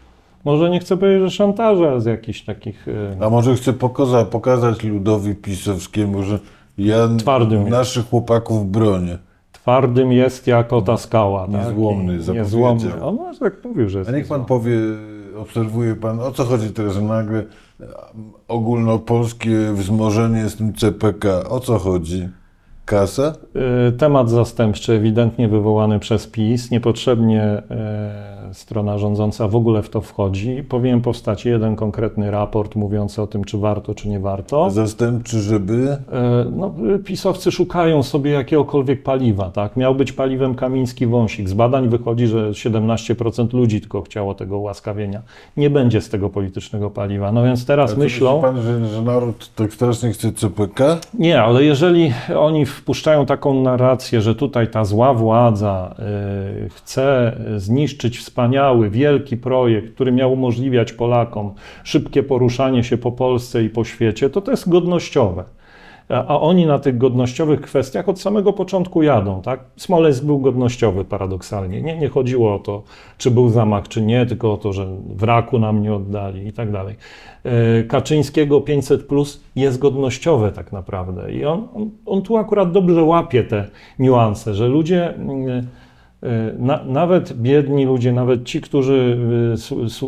może 0.45 0.71
nie 0.71 0.81
chcę 0.81 0.97
powiedzieć, 0.97 1.23
że 1.23 1.31
szantażu, 1.31 1.85
ale 1.85 2.01
z 2.01 2.05
jakichś 2.05 2.43
takich 2.43 2.89
e, 2.89 3.25
A 3.25 3.31
może 3.31 3.55
chcę 3.55 3.73
pokaza, 3.73 4.25
pokazać 4.25 4.83
ludowi 4.83 5.35
pisowskiemu, 5.35 6.23
że 6.23 6.39
ja 6.79 7.09
naszych 7.69 8.09
chłopaków 8.09 8.71
bronię. 8.71 9.19
Twardym 9.63 10.13
jest 10.13 10.47
jako 10.47 10.83
ta 10.83 10.97
skała. 10.97 11.47
tak? 11.47 11.67
Niezłomny, 11.67 12.23
zapowiedział. 12.23 12.35
Niezłomny. 12.45 13.03
On 13.05 13.15
może 13.15 13.39
tak 13.39 13.65
mówił, 13.65 13.89
że 13.89 13.99
jest 13.99 14.11
A 14.11 14.13
niech 14.13 14.29
pan 14.29 14.41
niezłomny. 14.41 14.49
powie, 14.65 14.79
obserwuje 15.39 15.97
pan, 15.97 16.21
o 16.21 16.33
co 16.33 16.45
chodzi 16.45 16.71
teraz, 16.71 16.93
że 16.95 17.03
nagle 17.03 17.45
ogólnopolskie 18.49 19.73
wzmożenie 19.73 20.49
z 20.49 20.57
tym 20.57 20.73
CPK, 20.73 21.49
o 21.49 21.61
co 21.61 21.79
chodzi? 21.79 22.29
Kasa? 22.93 23.33
Y, 23.89 23.93
Temat 23.93 24.31
zastępczy, 24.31 24.93
ewidentnie 24.93 25.49
wywołany 25.49 25.99
przez 25.99 26.27
PiS. 26.27 26.71
Niepotrzebnie 26.71 27.43
e, 27.43 28.33
strona 28.53 28.99
rządząca 28.99 29.49
w 29.49 29.57
ogóle 29.57 29.83
w 29.83 29.89
to 29.91 30.01
wchodzi. 30.01 30.63
Powinien 30.69 31.01
powstać 31.01 31.45
jeden 31.45 31.77
konkretny 31.77 32.31
raport 32.31 32.75
mówiący 32.75 33.23
o 33.23 33.27
tym, 33.27 33.45
czy 33.45 33.59
warto, 33.59 33.95
czy 33.95 34.09
nie 34.09 34.21
warto. 34.21 34.71
Zastępczy, 34.71 35.41
żeby... 35.41 35.97
E, 36.13 36.45
No, 36.57 36.75
y, 36.95 36.99
pisowcy 36.99 37.53
szukają 37.53 38.03
sobie 38.03 38.31
jakiegokolwiek 38.31 39.03
paliwa. 39.03 39.51
Tak? 39.51 39.77
Miał 39.77 39.95
być 39.95 40.13
paliwem 40.13 40.55
kamiński 40.55 41.07
wąsik. 41.07 41.49
Z 41.49 41.55
badań 41.55 41.89
wychodzi, 41.89 42.27
że 42.27 42.51
17% 42.51 43.55
ludzi 43.55 43.81
tylko 43.81 44.03
chciało 44.03 44.35
tego 44.35 44.59
ułaskawienia. 44.59 45.23
Nie 45.57 45.71
będzie 45.71 46.01
z 46.01 46.09
tego 46.09 46.31
politycznego 46.31 46.91
paliwa. 46.91 47.33
No 47.33 47.45
więc 47.45 47.67
teraz 47.67 47.97
myślą. 47.97 48.37
myśli 48.37 48.53
pan, 48.53 48.63
że, 48.63 48.87
że 48.87 49.03
naród 49.03 49.51
tak 49.57 49.73
strasznie 49.73 50.11
chce 50.13 50.33
CPK? 50.33 50.99
Nie, 51.19 51.43
ale 51.43 51.65
jeżeli 51.65 52.13
oni 52.37 52.67
wpuszczają 52.83 53.27
taką 53.27 53.63
narrację, 53.63 54.21
że 54.21 54.35
tutaj 54.35 54.69
ta 54.69 54.85
zła 54.85 55.15
władza 55.15 55.95
y, 56.67 56.69
chce 56.69 57.37
zniszczyć 57.57 58.19
wspaniały, 58.19 58.91
wielki 58.91 59.37
projekt, 59.37 59.95
który 59.95 60.13
miał 60.13 60.33
umożliwiać 60.33 60.93
Polakom 60.93 61.55
szybkie 61.85 62.23
poruszanie 62.23 62.85
się 62.85 62.99
po 62.99 63.13
Polsce 63.13 63.65
i 63.65 63.71
po 63.71 63.85
świecie, 63.85 64.31
to 64.31 64.41
to 64.41 64.51
jest 64.51 64.69
godnościowe. 64.69 65.45
A 66.13 66.41
oni 66.41 66.67
na 66.67 66.79
tych 66.79 66.99
godnościowych 66.99 67.61
kwestiach 67.61 68.09
od 68.09 68.21
samego 68.21 68.53
początku 68.53 69.03
jadą. 69.03 69.43
Tak? 69.43 69.61
Smoleńsk 69.77 70.25
był 70.25 70.39
godnościowy 70.39 71.05
paradoksalnie. 71.05 71.83
Nie, 71.83 71.99
nie 71.99 72.09
chodziło 72.09 72.55
o 72.55 72.59
to, 72.59 72.83
czy 73.19 73.31
był 73.31 73.49
zamach, 73.49 73.89
czy 73.89 74.03
nie, 74.03 74.27
tylko 74.27 74.53
o 74.53 74.57
to, 74.57 74.73
że 74.73 74.87
wraku 75.07 75.59
nam 75.59 75.83
nie 75.83 75.95
oddali 75.95 76.47
i 76.47 76.53
tak 76.53 76.73
dalej. 76.73 76.97
E, 77.45 77.83
Kaczyńskiego 77.83 78.61
500 78.61 79.07
plus 79.07 79.45
jest 79.57 79.79
godnościowe 79.79 80.53
tak 80.53 80.73
naprawdę. 80.73 81.33
I 81.33 81.45
on, 81.45 81.69
on, 81.75 81.91
on 82.07 82.23
tu 82.23 82.37
akurat 82.37 82.73
dobrze 82.73 83.03
łapie 83.03 83.45
te 83.45 83.69
niuanse, 83.99 84.55
że 84.55 84.69
ludzie. 84.69 85.15
E, 86.23 86.27
Na, 86.59 86.85
nawet 86.85 87.33
biedni 87.33 87.85
ludzie, 87.85 88.13
nawet 88.13 88.45
ci, 88.45 88.61
którzy 88.61 89.19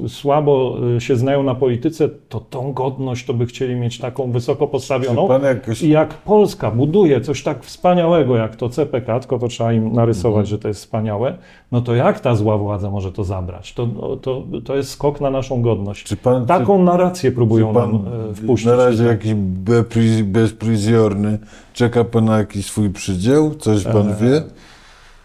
y, 0.04 0.08
słabo 0.08 0.76
y, 0.96 1.00
się 1.00 1.16
znają 1.16 1.42
na 1.42 1.54
polityce, 1.54 2.08
to 2.28 2.40
tą 2.40 2.72
godność 2.72 3.26
to 3.26 3.34
by 3.34 3.46
chcieli 3.46 3.74
mieć 3.74 3.98
taką 3.98 4.30
wysoko 4.32 4.66
postawioną. 4.66 5.28
jakoś... 5.42 5.82
I 5.82 5.88
jak 5.88 6.14
Polska 6.14 6.70
buduje 6.70 7.20
coś 7.20 7.42
tak 7.42 7.64
wspaniałego 7.64 8.36
jak 8.36 8.56
to 8.56 8.68
CPK, 8.68 9.20
tylko 9.20 9.38
to 9.38 9.48
trzeba 9.48 9.72
im 9.72 9.92
narysować, 9.92 10.48
że 10.48 10.58
to 10.58 10.68
jest 10.68 10.80
wspaniałe, 10.80 11.38
no 11.72 11.80
to 11.80 11.94
jak 11.94 12.20
ta 12.20 12.34
zła 12.34 12.58
władza 12.58 12.90
może 12.90 13.12
to 13.12 13.24
zabrać? 13.24 13.74
To, 13.74 13.86
no, 13.86 14.16
to, 14.16 14.42
to 14.64 14.76
jest 14.76 14.90
skok 14.90 15.20
na 15.20 15.30
naszą 15.30 15.62
godność. 15.62 16.04
Czy 16.04 16.16
pan... 16.16 16.46
Taką 16.46 16.82
narrację 16.82 17.30
czy, 17.30 17.36
próbują 17.36 17.68
czy 17.68 17.74
pan 17.74 17.92
nam 17.92 18.04
e, 18.30 18.34
wpuścić. 18.34 18.66
na 18.66 18.76
razie 18.76 19.04
jakiś 19.04 19.34
bepri- 19.64 20.22
bezpryzjorny, 20.22 21.38
czeka 21.72 22.04
pan 22.04 22.24
na 22.24 22.38
jakiś 22.38 22.66
swój 22.66 22.90
przydział? 22.90 23.54
Coś 23.54 23.84
pan 23.84 24.08
E, 24.10 24.16
wie? 24.20 24.42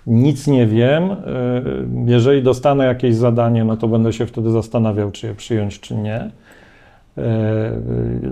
Nic 0.10 0.48
nie 0.48 0.67
wiem. 0.67 1.04
E, 1.12 1.15
Jeżeli 2.06 2.43
dostanę 2.43 2.86
jakieś 2.86 3.15
zadanie, 3.15 3.63
no 3.63 3.78
to 3.78 3.88
będę 3.88 4.13
się 4.13 4.26
wtedy 4.26 4.52
zastanawiał, 4.52 5.12
czy 5.12 5.28
je 5.28 5.36
przyjąć, 5.36 5.80
czy 5.80 5.95
nie. 5.95 6.15
E, 7.17 7.72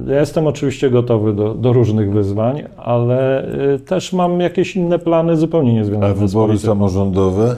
Ja 0.07 0.19
jestem 0.19 0.47
oczywiście 0.47 0.89
gotowy 0.89 1.33
do, 1.33 1.53
do 1.53 1.73
różnych 1.73 2.11
wyzwań, 2.11 2.63
ale 2.77 3.43
e, 3.73 3.79
też 3.79 4.13
mam 4.13 4.39
jakieś 4.39 4.75
inne 4.75 4.99
plany 4.99 5.37
zupełnie 5.37 5.71
A 5.71 5.73
niezwiązane 5.73 6.15
z 6.15 6.19
wybory 6.19 6.47
polityką. 6.47 6.71
samorządowe? 6.71 7.55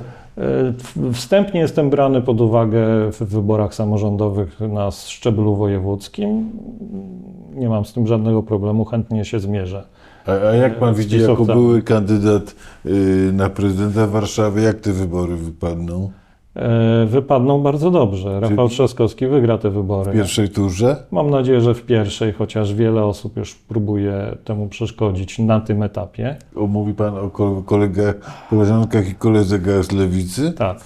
Wstępnie 1.13 1.59
jestem 1.59 1.89
brany 1.89 2.21
pod 2.21 2.41
uwagę 2.41 3.11
w 3.11 3.23
wyborach 3.23 3.75
samorządowych 3.75 4.59
na 4.59 4.91
szczeblu 4.91 5.55
wojewódzkim. 5.55 6.49
Nie 7.55 7.69
mam 7.69 7.85
z 7.85 7.93
tym 7.93 8.07
żadnego 8.07 8.43
problemu, 8.43 8.85
chętnie 8.85 9.25
się 9.25 9.39
zmierzę. 9.39 9.83
A, 10.27 10.31
a 10.31 10.53
jak 10.55 10.79
pan 10.79 10.93
widzi, 10.93 11.19
jako 11.21 11.45
były 11.45 11.81
kandydat 11.81 12.55
y, 12.85 13.29
na 13.33 13.49
prezydenta 13.49 14.07
Warszawy, 14.07 14.61
jak 14.61 14.79
te 14.79 14.93
wybory 14.93 15.35
wypadną? 15.35 16.11
E, 16.55 17.05
Wypadną 17.05 17.59
bardzo 17.61 17.91
dobrze. 17.91 18.39
Rafał 18.39 18.69
Trzaskowski 18.69 19.27
wygra 19.27 19.57
te 19.57 19.69
wybory. 19.69 20.11
W 20.11 20.13
pierwszej 20.13 20.49
turze? 20.49 20.95
Mam 21.11 21.29
nadzieję, 21.29 21.61
że 21.61 21.73
w 21.73 21.81
pierwszej, 21.85 22.33
chociaż 22.33 22.73
wiele 22.73 23.05
osób 23.05 23.37
już 23.37 23.55
próbuje 23.55 24.37
temu 24.43 24.67
przeszkodzić 24.67 25.39
na 25.39 25.59
tym 25.59 25.83
etapie. 25.83 26.35
O, 26.55 26.67
mówi 26.67 26.93
pan 26.93 27.17
o 27.17 27.29
ko- 27.29 27.63
kolegach, 27.65 28.15
koleżankach 28.49 29.09
i 29.09 29.15
koleżach 29.15 29.61
z 29.83 29.91
lewicy? 29.91 30.51
Tak, 30.51 30.77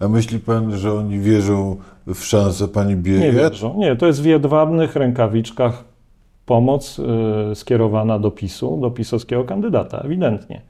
A 0.00 0.08
myśli 0.08 0.38
pan, 0.38 0.76
że 0.78 0.92
oni 0.92 1.18
wierzą 1.18 1.76
w 2.14 2.24
szansę 2.24 2.68
pani 2.68 2.90
nie 2.90 2.96
Biejat? 2.96 3.52
wierzą. 3.52 3.74
Nie, 3.78 3.96
to 3.96 4.06
jest 4.06 4.22
w 4.22 4.24
jedwabnych 4.24 4.96
rękawiczkach 4.96 5.84
pomoc 6.50 6.98
y, 7.52 7.54
skierowana 7.54 8.18
do 8.18 8.30
PiSu, 8.30 8.78
do 8.80 8.90
pisowskiego 8.90 9.44
kandydata, 9.44 9.98
ewidentnie. 9.98 10.60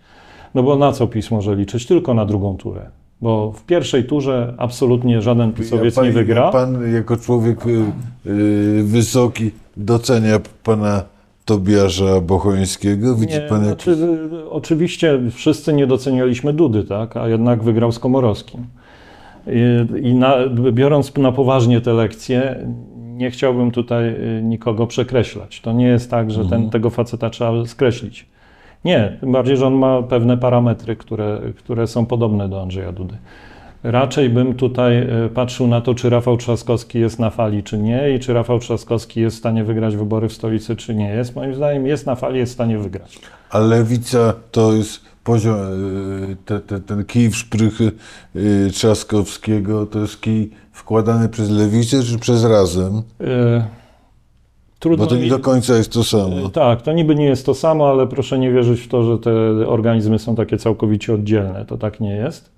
No 0.55 0.63
bo 0.63 0.77
na 0.77 0.93
co 0.93 1.07
PiS 1.07 1.31
może 1.31 1.57
liczyć? 1.57 1.87
Tylko 1.87 2.15
na 2.15 2.25
drugą 2.25 2.57
turę. 2.57 2.91
Bo 3.21 3.53
w 3.53 3.65
pierwszej 3.65 4.05
turze 4.05 4.55
absolutnie 4.59 5.23
żaden 5.23 5.53
pisowiec 5.53 5.95
pan, 5.95 6.05
nie 6.05 6.13
wygra. 6.13 6.51
Pan 6.51 6.95
jako 6.95 7.17
człowiek 7.17 7.67
y, 7.67 7.71
y, 8.27 8.83
wysoki 8.85 9.51
docenia 9.77 10.41
pana 10.63 11.03
Tobiasza 11.45 12.21
Bochońskiego? 12.21 13.17
Widzi 13.17 13.35
Nie, 13.35 13.41
pan 13.41 13.65
znaczy, 13.65 13.91
y, 13.91 14.51
oczywiście 14.51 15.21
wszyscy 15.31 15.73
nie 15.73 15.87
docenialiśmy 15.87 16.53
Dudy, 16.53 16.85
tak? 16.85 17.17
a 17.17 17.29
jednak 17.29 17.63
wygrał 17.63 17.93
z 17.93 17.99
Komorowskim. 17.99 18.67
I, 19.47 20.09
i 20.09 20.15
na, 20.15 20.37
biorąc 20.73 21.17
na 21.17 21.33
poważnie 21.33 21.81
te 21.81 21.93
lekcje, 21.93 22.67
nie 23.21 23.31
chciałbym 23.31 23.71
tutaj 23.71 24.09
y, 24.09 24.41
nikogo 24.43 24.87
przekreślać. 24.87 25.61
To 25.61 25.73
nie 25.73 25.87
jest 25.87 26.11
tak, 26.11 26.31
że 26.31 26.45
ten, 26.45 26.71
tego 26.71 26.91
faceta 26.91 27.31
trzeba 27.31 27.67
skreślić. 27.67 28.27
Nie, 28.85 29.17
tym 29.21 29.33
bardziej, 29.33 29.57
że 29.57 29.67
on 29.67 29.75
ma 29.75 30.03
pewne 30.03 30.39
parametry, 30.39 30.97
które, 30.97 31.41
które 31.57 31.87
są 31.87 32.07
podobne 32.07 32.49
do 32.49 32.63
Andrzeja 32.63 32.93
Dudy. 32.93 33.17
Raczej 33.83 34.31
bym 34.31 34.55
tutaj 34.55 34.99
y, 35.27 35.29
patrzył 35.35 35.67
na 35.67 35.81
to, 35.81 35.95
czy 35.95 36.11
Rafał 36.11 36.37
Trzaskowski 36.37 37.01
jest 37.01 37.19
na 37.19 37.31
fali, 37.31 37.63
czy 37.63 37.79
nie, 37.79 38.15
i 38.15 38.19
czy 38.19 38.35
Rafał 38.35 38.59
Trzaskowski 38.59 39.21
jest 39.21 39.37
w 39.37 39.39
stanie 39.39 39.65
wygrać 39.65 39.97
wybory 39.97 40.29
w 40.29 40.33
stolicy, 40.33 40.77
czy 40.77 40.95
nie 40.95 41.09
jest. 41.09 41.37
Moim 41.37 41.55
zdaniem 41.55 41.87
jest 41.87 42.07
na 42.07 42.15
fali, 42.15 42.39
jest 42.39 42.53
w 42.53 42.55
stanie 42.55 42.79
wygrać. 42.79 43.19
A 43.51 43.59
lewica 43.59 44.35
to 44.51 44.73
jest 44.73 45.10
poziom, 45.25 45.57
y, 46.31 46.37
te, 46.45 46.61
te, 46.61 46.81
ten 46.81 47.05
kij 47.05 47.31
w 47.31 47.37
szprychy 47.37 47.93
y, 48.37 48.71
Trzaskowskiego, 48.73 49.87
to 49.87 49.99
jest 49.99 50.21
kij 50.21 50.51
wkładany 50.73 51.29
przez 51.29 51.51
lewicę 51.51 52.03
czy 52.03 52.19
przez 52.19 52.45
razem? 52.45 53.03
Y, 53.21 53.63
Trudno 54.79 55.05
Bo 55.05 55.11
to 55.11 55.17
nie 55.17 55.23
mi- 55.23 55.29
do 55.31 55.39
końca 55.39 55.75
jest 55.77 55.93
to 55.93 56.05
samo. 56.05 56.47
Y, 56.47 56.51
Tak, 56.51 56.83
to 56.83 56.93
niby 56.93 57.15
nie 57.15 57.25
jest 57.25 57.47
to 57.47 57.55
samo, 57.55 57.91
ale 57.91 58.07
proszę 58.07 58.39
nie 58.39 58.53
wierzyć 58.53 58.81
w 58.81 58.89
to, 58.89 59.03
że 59.03 59.19
te 59.19 59.31
organizmy 59.69 60.19
są 60.19 60.35
takie 60.37 60.59
całkowicie 60.59 61.15
oddzielne. 61.15 61.65
To 61.67 61.79
tak 61.79 62.01
nie 62.01 62.17
jest. 62.17 62.51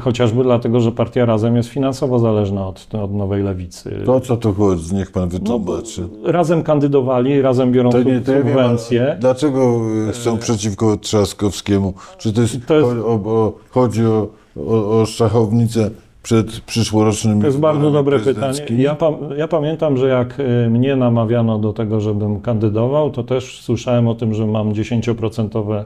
Chociażby 0.00 0.42
dlatego, 0.42 0.80
że 0.80 0.92
partia 0.92 1.24
Razem 1.24 1.56
jest 1.56 1.68
finansowo 1.68 2.18
zależna 2.18 2.66
od, 2.66 2.88
od 3.02 3.14
Nowej 3.14 3.42
Lewicy. 3.42 4.02
To 4.06 4.20
co 4.20 4.36
tu 4.36 4.52
chodzi? 4.54 4.94
Niech 4.94 5.10
pan 5.12 5.22
No, 5.22 5.28
wytłumaczy. 5.28 6.08
razem 6.24 6.62
kandydowali, 6.62 7.42
razem 7.42 7.72
biorą 7.72 7.90
To 7.90 8.02
nie, 8.02 8.20
to 8.20 8.32
ja 8.32 8.38
wiem, 8.38 8.46
subwencje. 8.48 9.16
Dlaczego 9.20 9.80
y, 10.10 10.14
są 10.14 10.38
przeciwko 10.38 10.96
Trzaskowskiemu? 10.96 11.94
Czy 12.18 12.32
to 12.32 12.40
jest, 12.40 12.66
To 12.66 12.74
jest- 12.76 12.90
o, 13.04 13.12
o, 13.14 13.52
chodzi 13.70 14.06
o, 14.06 14.28
o, 14.68 15.00
o 15.00 15.06
szachownicę 15.06 15.90
przed 16.22 16.60
przyszłorocznymi 16.60 17.40
To 17.40 17.46
jest 17.46 17.58
bardzo 17.58 17.90
dobre 17.90 18.18
pytanie. 18.18 18.58
Ja, 18.78 18.96
ja 19.36 19.48
pamiętam, 19.48 19.96
że 19.96 20.08
jak 20.08 20.40
y, 20.40 20.70
mnie 20.70 20.96
namawiano 20.96 21.58
do 21.58 21.72
tego, 21.72 22.00
żebym 22.00 22.40
kandydował, 22.40 23.10
to 23.10 23.22
też 23.24 23.60
słyszałem 23.62 24.08
o 24.08 24.14
tym, 24.14 24.34
że 24.34 24.46
mam 24.46 24.72
10% 24.72 25.84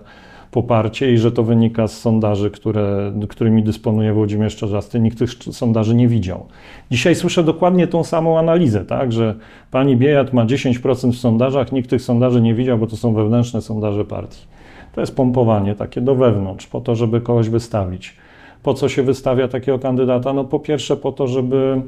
poparcie 0.51 1.13
i 1.13 1.19
że 1.19 1.33
to 1.33 1.43
wynika 1.43 1.89
z 1.89 2.01
sondaży, 2.01 2.51
które, 2.51 3.13
którymi 3.29 3.63
dysponuje 3.63 4.13
Włodzimierz 4.13 4.57
Czarzasty. 4.57 5.01
Nikt 5.01 5.19
tych 5.19 5.31
sondaży 5.33 5.95
nie 5.95 6.09
widział. 6.09 6.47
Dzisiaj 6.91 7.15
słyszę 7.15 7.45
dokładnie 7.45 7.87
tą 7.87 8.05
samą 8.05 8.39
analizę, 8.39 8.85
tak, 8.85 9.13
że 9.13 9.35
pani 9.71 9.97
Biejat 9.97 10.33
ma 10.33 10.47
10% 10.47 11.13
w 11.13 11.19
sondażach, 11.19 11.73
nikt 11.73 11.91
tych 11.91 12.03
sondaży 12.03 12.41
nie 12.41 12.55
widział, 12.55 12.79
bo 12.79 12.87
to 12.87 12.97
są 12.97 13.15
wewnętrzne 13.15 13.63
sondaże 13.63 14.05
partii. 14.05 14.47
To 14.95 15.01
jest 15.01 15.17
pompowanie 15.17 15.75
takie 15.75 16.01
do 16.01 16.15
wewnątrz, 16.15 16.67
po 16.67 16.81
to, 16.81 16.95
żeby 16.95 17.21
kogoś 17.21 17.49
wystawić. 17.49 18.17
Po 18.63 18.75
co 18.75 18.89
się 18.89 19.03
wystawia 19.03 19.49
takiego 19.49 19.79
kandydata? 19.79 20.33
No 20.33 20.45
po 20.45 20.61
pierwsze 20.61 20.97
po 20.97 21.13
to, 21.13 21.27
żeby 21.27 21.83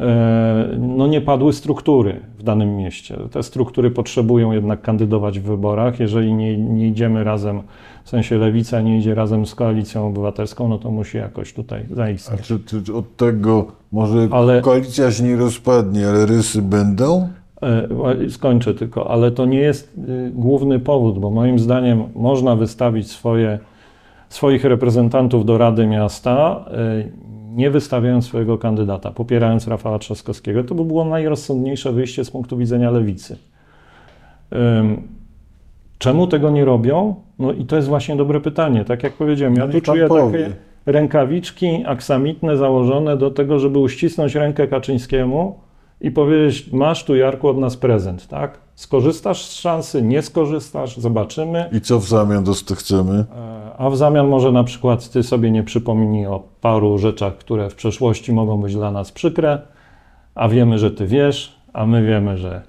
e, 0.00 0.76
no 0.78 1.06
nie 1.06 1.20
padły 1.20 1.52
struktury 1.52 2.20
w 2.38 2.42
danym 2.42 2.76
mieście. 2.76 3.16
Te 3.30 3.42
struktury 3.42 3.90
potrzebują 3.90 4.52
jednak 4.52 4.82
kandydować 4.82 5.40
w 5.40 5.42
wyborach. 5.42 6.00
Jeżeli 6.00 6.34
nie, 6.34 6.58
nie 6.58 6.88
idziemy 6.88 7.24
razem, 7.24 7.62
w 8.08 8.10
sensie 8.10 8.38
lewica 8.38 8.80
nie 8.80 8.98
idzie 8.98 9.14
razem 9.14 9.46
z 9.46 9.54
koalicją 9.54 10.06
obywatelską, 10.06 10.68
no 10.68 10.78
to 10.78 10.90
musi 10.90 11.16
jakoś 11.18 11.52
tutaj 11.52 11.86
A 11.92 11.94
zaistnieć. 11.94 12.40
czy, 12.42 12.82
czy 12.82 12.94
od 12.94 13.16
tego 13.16 13.66
może 13.92 14.28
Ale- 14.30 14.60
koalicja 14.60 15.10
się 15.12 15.24
nie 15.24 15.36
rozpadnie, 15.36 16.08
ale 16.08 16.26
rysy 16.26 16.62
będą? 16.62 17.28
E, 17.62 18.30
Skończę 18.30 18.74
tylko, 18.74 19.10
ale 19.10 19.30
to 19.30 19.46
nie 19.46 19.58
jest 19.58 19.98
y, 20.08 20.30
główny 20.34 20.78
powód, 20.80 21.18
bo 21.18 21.30
moim 21.30 21.58
zdaniem 21.58 22.02
można 22.14 22.56
wystawić 22.56 23.10
swoje, 23.10 23.58
swoich 24.28 24.64
reprezentantów 24.64 25.44
do 25.44 25.58
Rady 25.58 25.86
Miasta, 25.86 26.64
y, 27.06 27.12
nie 27.54 27.70
wystawiając 27.70 28.24
swojego 28.26 28.58
kandydata, 28.58 29.10
popierając 29.10 29.66
Rafała 29.68 29.98
Trzaskowskiego. 29.98 30.64
To 30.64 30.74
by 30.74 30.84
było 30.84 31.04
najrozsądniejsze 31.04 31.92
wyjście 31.92 32.24
z 32.24 32.30
punktu 32.30 32.56
widzenia 32.56 32.90
lewicy. 32.90 33.36
Czemu 35.98 36.26
tego 36.26 36.50
nie 36.50 36.64
robią? 36.64 37.14
No 37.38 37.52
i 37.52 37.64
to 37.64 37.76
jest 37.76 37.88
właśnie 37.88 38.16
dobre 38.16 38.40
pytanie. 38.40 38.84
Tak 38.84 39.02
jak 39.02 39.12
powiedziałem, 39.12 39.54
ja 39.54 39.68
tu 39.68 39.80
czuję 39.80 40.08
takie 40.08 40.52
rękawiczki 40.86 41.84
aksamitne 41.86 42.56
założone 42.56 43.16
do 43.16 43.30
tego, 43.30 43.58
żeby 43.58 43.78
uścisnąć 43.78 44.34
rękę 44.34 44.68
Kaczyńskiemu 44.68 45.58
i 46.00 46.10
powiedzieć, 46.10 46.72
masz 46.72 47.04
tu 47.04 47.16
Jarku 47.16 47.48
od 47.48 47.58
nas 47.58 47.76
prezent, 47.76 48.26
tak? 48.28 48.58
Skorzystasz 48.74 49.44
z 49.44 49.52
szansy, 49.52 50.02
nie 50.02 50.22
skorzystasz, 50.22 50.96
zobaczymy. 50.96 51.68
I 51.72 51.80
co 51.80 51.98
w 51.98 52.04
zamian 52.04 52.44
chcemy? 52.76 53.24
E, 53.36 53.72
A 53.78 53.90
w 53.90 53.96
zamian 53.96 54.28
może 54.28 54.52
na 54.52 54.64
przykład 54.64 55.10
ty 55.10 55.22
sobie 55.22 55.50
nie 55.50 55.62
przypomnij 55.62 56.26
o 56.26 56.42
paru 56.60 56.98
rzeczach, 56.98 57.36
które 57.36 57.70
w 57.70 57.74
przeszłości 57.74 58.32
mogą 58.32 58.60
być 58.60 58.74
dla 58.74 58.90
nas 58.90 59.12
przykre, 59.12 59.58
a 60.34 60.48
wiemy, 60.48 60.78
że 60.78 60.90
ty 60.90 61.06
wiesz, 61.06 61.58
a 61.72 61.86
my 61.86 62.06
wiemy, 62.06 62.38
że, 62.38 62.62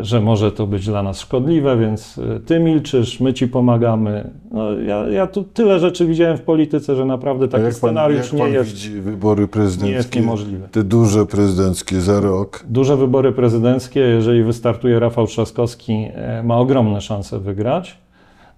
że 0.00 0.20
może 0.20 0.52
to 0.52 0.66
być 0.66 0.86
dla 0.86 1.02
nas 1.02 1.20
szkodliwe, 1.20 1.76
więc 1.76 2.18
e, 2.36 2.40
ty 2.40 2.60
milczysz, 2.60 3.20
my 3.20 3.32
ci 3.32 3.48
pomagamy. 3.48 4.30
No, 4.50 4.72
ja, 4.72 5.08
ja 5.08 5.26
tu 5.26 5.42
tyle 5.44 5.78
rzeczy 5.78 6.06
widziałem 6.06 6.36
w 6.36 6.42
polityce, 6.42 6.96
że 6.96 7.04
naprawdę 7.04 7.48
taki 7.48 7.64
jak 7.64 7.72
pan, 7.72 7.78
scenariusz 7.78 8.24
jak 8.24 8.32
nie, 8.32 8.38
pan 8.38 8.52
jest, 8.52 8.70
widzi 8.70 8.90
wybory 9.00 9.36
nie 9.36 9.42
jest 9.42 9.52
prezydenckie? 9.52 10.20
niemożliwy. 10.20 10.68
Te 10.72 10.82
duże 10.84 11.26
prezydenckie 11.26 12.00
za 12.00 12.20
rok. 12.20 12.64
Duże 12.68 12.96
wybory 12.96 13.32
prezydenckie, 13.32 14.00
jeżeli 14.00 14.42
wystartuje 14.44 15.00
Rafał 15.00 15.26
Trzaskowski, 15.26 16.06
e, 16.14 16.42
ma 16.42 16.56
ogromne 16.56 17.00
szanse 17.00 17.38
wygrać. 17.40 17.98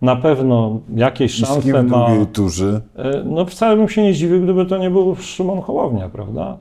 Na 0.02 0.16
pewno 0.16 0.80
jakieś 0.96 1.40
I 1.40 1.46
z 1.46 1.48
kim 1.48 1.54
szanse 1.54 1.82
w 1.82 1.86
ma. 1.86 2.08
turze? 2.32 2.80
E, 2.96 3.22
No 3.24 3.44
wcale 3.46 3.76
bym 3.76 3.88
się 3.88 4.02
nie 4.02 4.14
zdziwił, 4.14 4.42
gdyby 4.42 4.66
to 4.66 4.78
nie 4.78 4.90
był 4.90 5.16
Szymon 5.16 5.60
Hołownia, 5.60 6.08
prawda? 6.08 6.56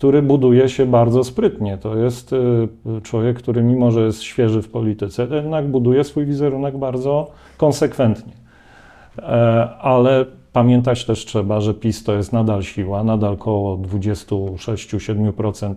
Który 0.00 0.22
buduje 0.22 0.68
się 0.68 0.86
bardzo 0.86 1.24
sprytnie. 1.24 1.78
To 1.78 1.96
jest 1.96 2.32
e, 2.32 2.36
człowiek, 3.00 3.38
który 3.38 3.62
mimo, 3.62 3.90
że 3.90 4.00
jest 4.00 4.22
świeży 4.22 4.62
w 4.62 4.68
polityce, 4.68 5.26
to 5.26 5.34
jednak 5.34 5.68
buduje 5.68 6.04
swój 6.04 6.26
wizerunek 6.26 6.78
bardzo 6.78 7.30
konsekwentnie. 7.56 8.32
E, 9.18 9.22
Ale 9.80 10.26
pamiętać 10.52 11.04
też 11.04 11.24
trzeba, 11.24 11.60
że 11.60 11.74
PiS 11.74 12.04
to 12.04 12.14
jest 12.14 12.32
nadal 12.32 12.62
siła, 12.62 13.04
nadal 13.04 13.32
około 13.32 13.76
26-7% 13.76 15.74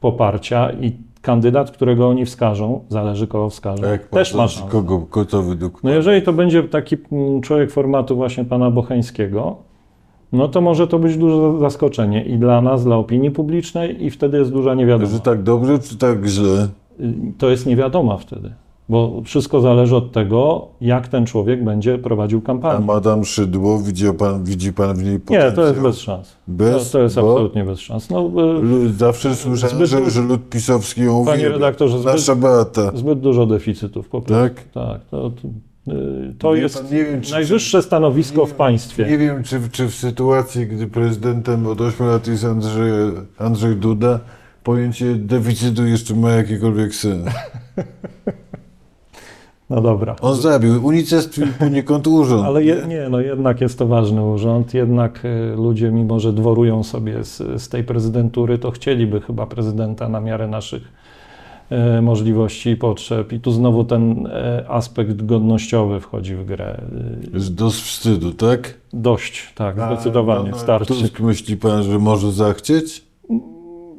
poparcia 0.00 0.72
i 0.72 0.92
kandydat, 1.22 1.70
którego 1.70 2.08
oni 2.08 2.24
wskażą, 2.24 2.84
zależy 2.88 3.26
kogo 3.26 3.50
wskażą, 3.50 3.86
jak 3.86 4.06
też 4.06 4.34
ma 4.34 4.48
szansę. 4.48 4.70
kogo, 4.72 4.98
kogo 4.98 5.24
to 5.30 5.42
według 5.42 5.84
No 5.84 5.90
jeżeli 5.90 6.22
to 6.22 6.32
będzie 6.32 6.62
taki 6.62 6.96
mm, 7.12 7.40
człowiek 7.40 7.70
formatu 7.70 8.16
właśnie 8.16 8.44
pana 8.44 8.70
Bocheńskiego, 8.70 9.56
no 10.34 10.48
to 10.48 10.60
może 10.60 10.86
to 10.86 10.98
być 10.98 11.16
duże 11.16 11.58
zaskoczenie 11.60 12.24
i 12.24 12.38
dla 12.38 12.60
nas, 12.60 12.84
dla 12.84 12.96
opinii 12.96 13.30
publicznej 13.30 14.04
i 14.04 14.10
wtedy 14.10 14.38
jest 14.38 14.50
duża 14.52 14.74
niewiadoma. 14.74 15.10
Że 15.10 15.20
tak 15.20 15.42
dobrze, 15.42 15.78
czy 15.78 15.96
tak 15.98 16.26
źle? 16.26 16.68
To 17.38 17.50
jest 17.50 17.66
niewiadoma 17.66 18.16
wtedy, 18.16 18.52
bo 18.88 19.22
wszystko 19.24 19.60
zależy 19.60 19.96
od 19.96 20.12
tego, 20.12 20.68
jak 20.80 21.08
ten 21.08 21.26
człowiek 21.26 21.64
będzie 21.64 21.98
prowadził 21.98 22.38
A 22.44 22.46
kampanię. 22.46 22.86
Madame 22.86 23.24
Szydło, 23.24 23.78
widzi 23.78 24.06
pan, 24.18 24.44
widzi 24.44 24.72
pan 24.72 24.96
w 24.96 25.02
niej 25.04 25.12
Nie, 25.12 25.18
potencjał? 25.20 25.52
to 25.52 25.66
jest 25.66 25.80
bez 25.80 25.98
szans. 25.98 26.36
Bez? 26.48 26.86
To, 26.90 26.98
to 26.98 27.02
jest 27.02 27.14
Bo 27.20 27.32
absolutnie 27.32 27.64
bez 27.64 27.80
szans. 27.80 28.10
No, 28.10 28.30
y, 28.86 28.92
Zawsze 28.92 29.34
słyszałem, 29.34 29.76
Zbyt 29.76 29.88
że, 29.88 30.10
że 30.10 30.20
lud 30.22 30.48
pisowski 30.48 31.02
ją 31.02 31.24
Panie 31.24 31.48
redaktorze, 31.48 31.98
zbyt- 31.98 32.12
Nasza 32.12 32.34
Beata. 32.36 32.90
zbyt 32.94 33.20
dużo 33.20 33.46
deficytów 33.46 34.08
po 34.08 34.20
prostu. 34.20 34.44
Tak? 34.54 34.64
Tak, 34.88 35.04
to, 35.10 35.30
to, 35.30 35.48
to 36.38 36.52
Wie 36.52 36.60
jest 36.60 36.78
pan, 36.78 36.86
wiem, 36.88 37.20
czy- 37.20 37.32
najwyższe 37.32 37.82
stanowisko 37.82 38.46
w 38.46 38.52
państwie. 38.54 39.06
Nie 39.10 39.18
wiem, 39.18 39.42
czy, 39.42 39.60
czy 39.72 39.86
w 39.88 39.94
sytuacji, 39.94 40.66
gdy 40.66 40.86
prezydentem 40.86 41.66
od 41.66 41.80
8 41.80 42.06
lat 42.06 42.26
jest 42.26 42.44
Andrzej, 42.44 42.92
Andrzej 43.38 43.76
Duda, 43.76 44.20
pojęcie 44.62 45.14
deficytu 45.14 45.86
jeszcze 45.86 46.14
ma 46.14 46.30
jakikolwiek 46.30 46.94
sens. 46.94 47.26
No 49.70 49.80
dobra. 49.80 50.16
On 50.20 50.36
zabił, 50.36 50.86
unicestwił 50.86 51.46
poniekąd 51.58 52.06
urząd. 52.06 52.44
Ale 52.46 52.64
je, 52.64 52.82
nie, 52.88 53.08
no 53.10 53.20
jednak 53.20 53.60
jest 53.60 53.78
to 53.78 53.86
ważny 53.86 54.22
urząd. 54.22 54.74
Jednak 54.74 55.20
e, 55.24 55.56
ludzie, 55.56 55.90
mimo 55.90 56.20
że 56.20 56.32
dworują 56.32 56.82
sobie 56.82 57.24
z, 57.24 57.62
z 57.62 57.68
tej 57.68 57.84
prezydentury, 57.84 58.58
to 58.58 58.70
chcieliby 58.70 59.20
chyba 59.20 59.46
prezydenta 59.46 60.08
na 60.08 60.20
miarę 60.20 60.48
naszych 60.48 60.82
możliwości 62.02 62.70
i 62.70 62.76
potrzeb. 62.76 63.32
I 63.32 63.40
tu 63.40 63.50
znowu 63.50 63.84
ten 63.84 64.26
e, 64.26 64.64
aspekt 64.68 65.26
godnościowy 65.26 66.00
wchodzi 66.00 66.36
w 66.36 66.44
grę. 66.44 66.80
E, 67.32 67.34
Jest 67.34 67.54
dość 67.54 67.82
wstydu, 67.82 68.32
tak? 68.32 68.74
Dość, 68.92 69.52
tak, 69.54 69.78
A 69.78 69.94
zdecydowanie, 69.94 70.44
Donald 70.44 70.62
starczy. 70.62 70.86
Tusk 70.94 71.20
myśli 71.20 71.56
pan, 71.56 71.82
że 71.82 71.98
może 71.98 72.32
zachcieć? 72.32 73.04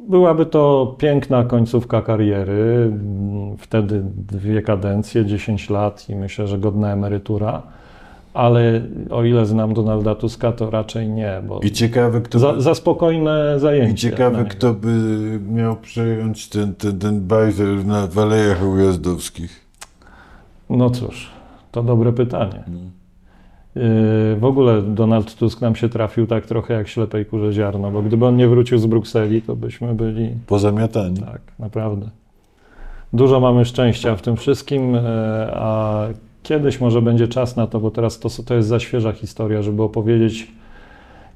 Byłaby 0.08 0.46
to 0.46 0.94
piękna 0.98 1.44
końcówka 1.44 2.02
kariery, 2.02 2.90
mm, 2.92 3.56
wtedy 3.58 4.02
dwie 4.16 4.62
kadencje, 4.62 5.24
10 5.26 5.70
lat 5.70 6.08
i 6.08 6.14
myślę, 6.14 6.48
że 6.48 6.58
godna 6.58 6.92
emerytura. 6.92 7.62
Ale 8.36 8.82
o 9.10 9.24
ile 9.24 9.46
znam 9.46 9.74
Donalda 9.74 10.14
Tuska, 10.14 10.52
to 10.52 10.70
raczej 10.70 11.08
nie, 11.08 11.42
bo 11.48 11.60
I 11.60 11.70
ciekawe, 11.70 12.20
kto 12.20 12.38
za, 12.38 12.52
by, 12.52 12.62
za 12.62 12.74
spokojne 12.74 13.54
i 13.56 13.60
zajęcie. 13.60 14.08
dla 14.08 14.10
ciekawe, 14.16 14.38
niego. 14.38 14.50
kto 14.50 14.74
by 14.74 14.88
miał 15.48 15.76
przejąć 15.76 16.48
ten, 16.48 16.74
ten, 16.74 16.98
ten 16.98 17.20
bajzer 17.20 17.86
na 17.86 18.06
Walejach 18.06 18.62
Ujazdowskich. 18.64 19.66
No 20.70 20.90
cóż, 20.90 21.30
to 21.72 21.82
dobre 21.82 22.12
pytanie. 22.12 22.64
No. 22.68 22.78
Yy, 23.82 24.36
W 24.36 24.44
ogóle 24.44 24.82
Donald 24.82 25.34
Tusk 25.34 25.60
nam 25.60 25.74
się 25.76 25.88
trafił 25.88 26.26
tak 26.26 26.46
trochę 26.46 26.74
jak 26.74 26.88
ślepej 26.88 27.26
kurze 27.26 27.52
ziarno, 27.52 27.90
bo 27.90 28.02
gdyby 28.02 28.26
on 28.26 28.36
nie 28.36 28.48
wrócił 28.48 28.78
z 28.78 28.86
Brukseli, 28.86 29.42
to 29.42 29.56
byśmy 29.56 29.94
byli 29.94 30.30
Pozamiatani. 30.46 31.20
Tak, 31.20 31.40
naprawdę. 31.58 32.08
Dużo 33.12 33.40
mamy 33.40 33.64
szczęścia 33.64 34.16
w 34.16 34.22
tym 34.22 34.36
wszystkim, 34.36 34.94
e, 34.94 35.00
a 35.54 36.02
kiedyś 36.46 36.80
może 36.80 37.02
będzie 37.02 37.28
czas 37.28 37.56
na 37.56 37.66
to, 37.66 37.80
bo 37.80 37.90
teraz 37.90 38.18
to, 38.18 38.28
to 38.46 38.54
jest 38.54 38.68
za 38.68 38.80
świeża 38.80 39.12
historia, 39.12 39.62
żeby 39.62 39.82
opowiedzieć, 39.82 40.52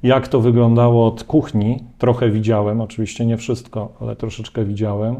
jak 0.03 0.29
to 0.29 0.41
wyglądało 0.41 1.07
od 1.07 1.25
kuchni. 1.25 1.79
Trochę 1.99 2.31
widziałem, 2.31 2.81
oczywiście 2.81 3.27
nie 3.27 3.37
wszystko, 3.37 3.93
ale 4.01 4.17
troszeczkę 4.17 4.65
widziałem. 4.65 5.17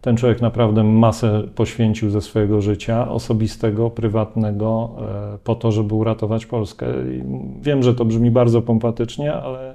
Ten 0.00 0.16
człowiek 0.16 0.40
naprawdę 0.40 0.84
masę 0.84 1.42
poświęcił 1.54 2.10
ze 2.10 2.20
swojego 2.20 2.60
życia 2.60 3.10
osobistego, 3.10 3.90
prywatnego, 3.90 4.90
e, 5.34 5.38
po 5.44 5.54
to, 5.54 5.72
żeby 5.72 5.94
uratować 5.94 6.46
Polskę. 6.46 6.86
I 6.86 7.22
wiem, 7.62 7.82
że 7.82 7.94
to 7.94 8.04
brzmi 8.04 8.30
bardzo 8.30 8.62
pompatycznie, 8.62 9.34
ale 9.34 9.74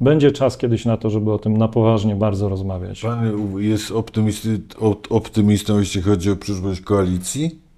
będzie 0.00 0.32
czas 0.32 0.56
kiedyś 0.56 0.84
na 0.84 0.96
to, 0.96 1.10
żeby 1.10 1.32
o 1.32 1.38
tym 1.38 1.56
na 1.56 1.68
poważnie 1.68 2.16
bardzo 2.16 2.48
rozmawiać. 2.48 3.02
Pan 3.02 3.32
jest 3.58 3.90
optymisty, 3.90 4.60
op- 4.78 5.06
optymistą, 5.10 5.78
jeśli 5.78 6.02
chodzi 6.02 6.30
o 6.30 6.36
przyszłość 6.36 6.80
koalicji? 6.80 7.69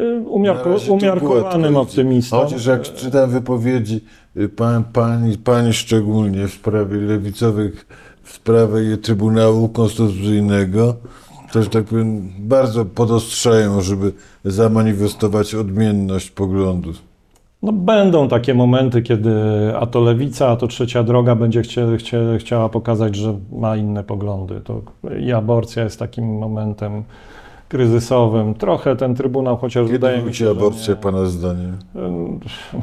Y, 0.00 0.24
to 0.24 0.92
umiarkowanym 0.92 1.76
optymistą. 1.76 2.36
Chociaż 2.40 2.66
jak 2.66 2.82
czytam 2.82 3.30
wypowiedzi 3.30 4.00
y, 4.36 4.48
pań, 4.48 4.84
pani, 4.92 5.38
pani 5.38 5.72
szczególnie 5.72 6.48
w 6.48 6.52
sprawie 6.52 6.96
lewicowych, 6.96 7.86
w 8.22 8.32
sprawie 8.32 8.96
Trybunału 8.96 9.68
Konstytucyjnego, 9.68 10.94
to, 11.52 11.62
że 11.62 11.70
tak 11.70 11.84
powiem, 11.84 12.32
bardzo 12.38 12.84
podostrzają, 12.84 13.80
żeby 13.80 14.12
zamanifestować 14.44 15.54
odmienność 15.54 16.30
poglądów. 16.30 17.08
No, 17.62 17.72
będą 17.72 18.28
takie 18.28 18.54
momenty, 18.54 19.02
kiedy 19.02 19.32
a 19.80 19.86
to 19.86 20.00
lewica, 20.00 20.48
a 20.48 20.56
to 20.56 20.66
trzecia 20.66 21.02
droga 21.02 21.34
będzie 21.34 21.62
chcie, 21.62 21.96
chcie, 21.98 22.18
chciała 22.38 22.68
pokazać, 22.68 23.16
że 23.16 23.38
ma 23.52 23.76
inne 23.76 24.04
poglądy. 24.04 24.60
To 24.64 24.82
I 25.20 25.32
aborcja 25.32 25.84
jest 25.84 25.98
takim 25.98 26.38
momentem 26.38 27.04
kryzysowym. 27.68 28.54
Trochę 28.54 28.96
ten 28.96 29.14
trybunał, 29.14 29.56
chociaż 29.56 29.82
Kiedy 29.86 29.92
wydaje 29.92 30.22
mi 30.22 30.34
się, 30.34 30.50
aborcja, 30.50 30.94
nie, 30.94 31.00
pana 31.00 31.24
zdaniem? 31.24 31.76
Ym, 31.96 32.40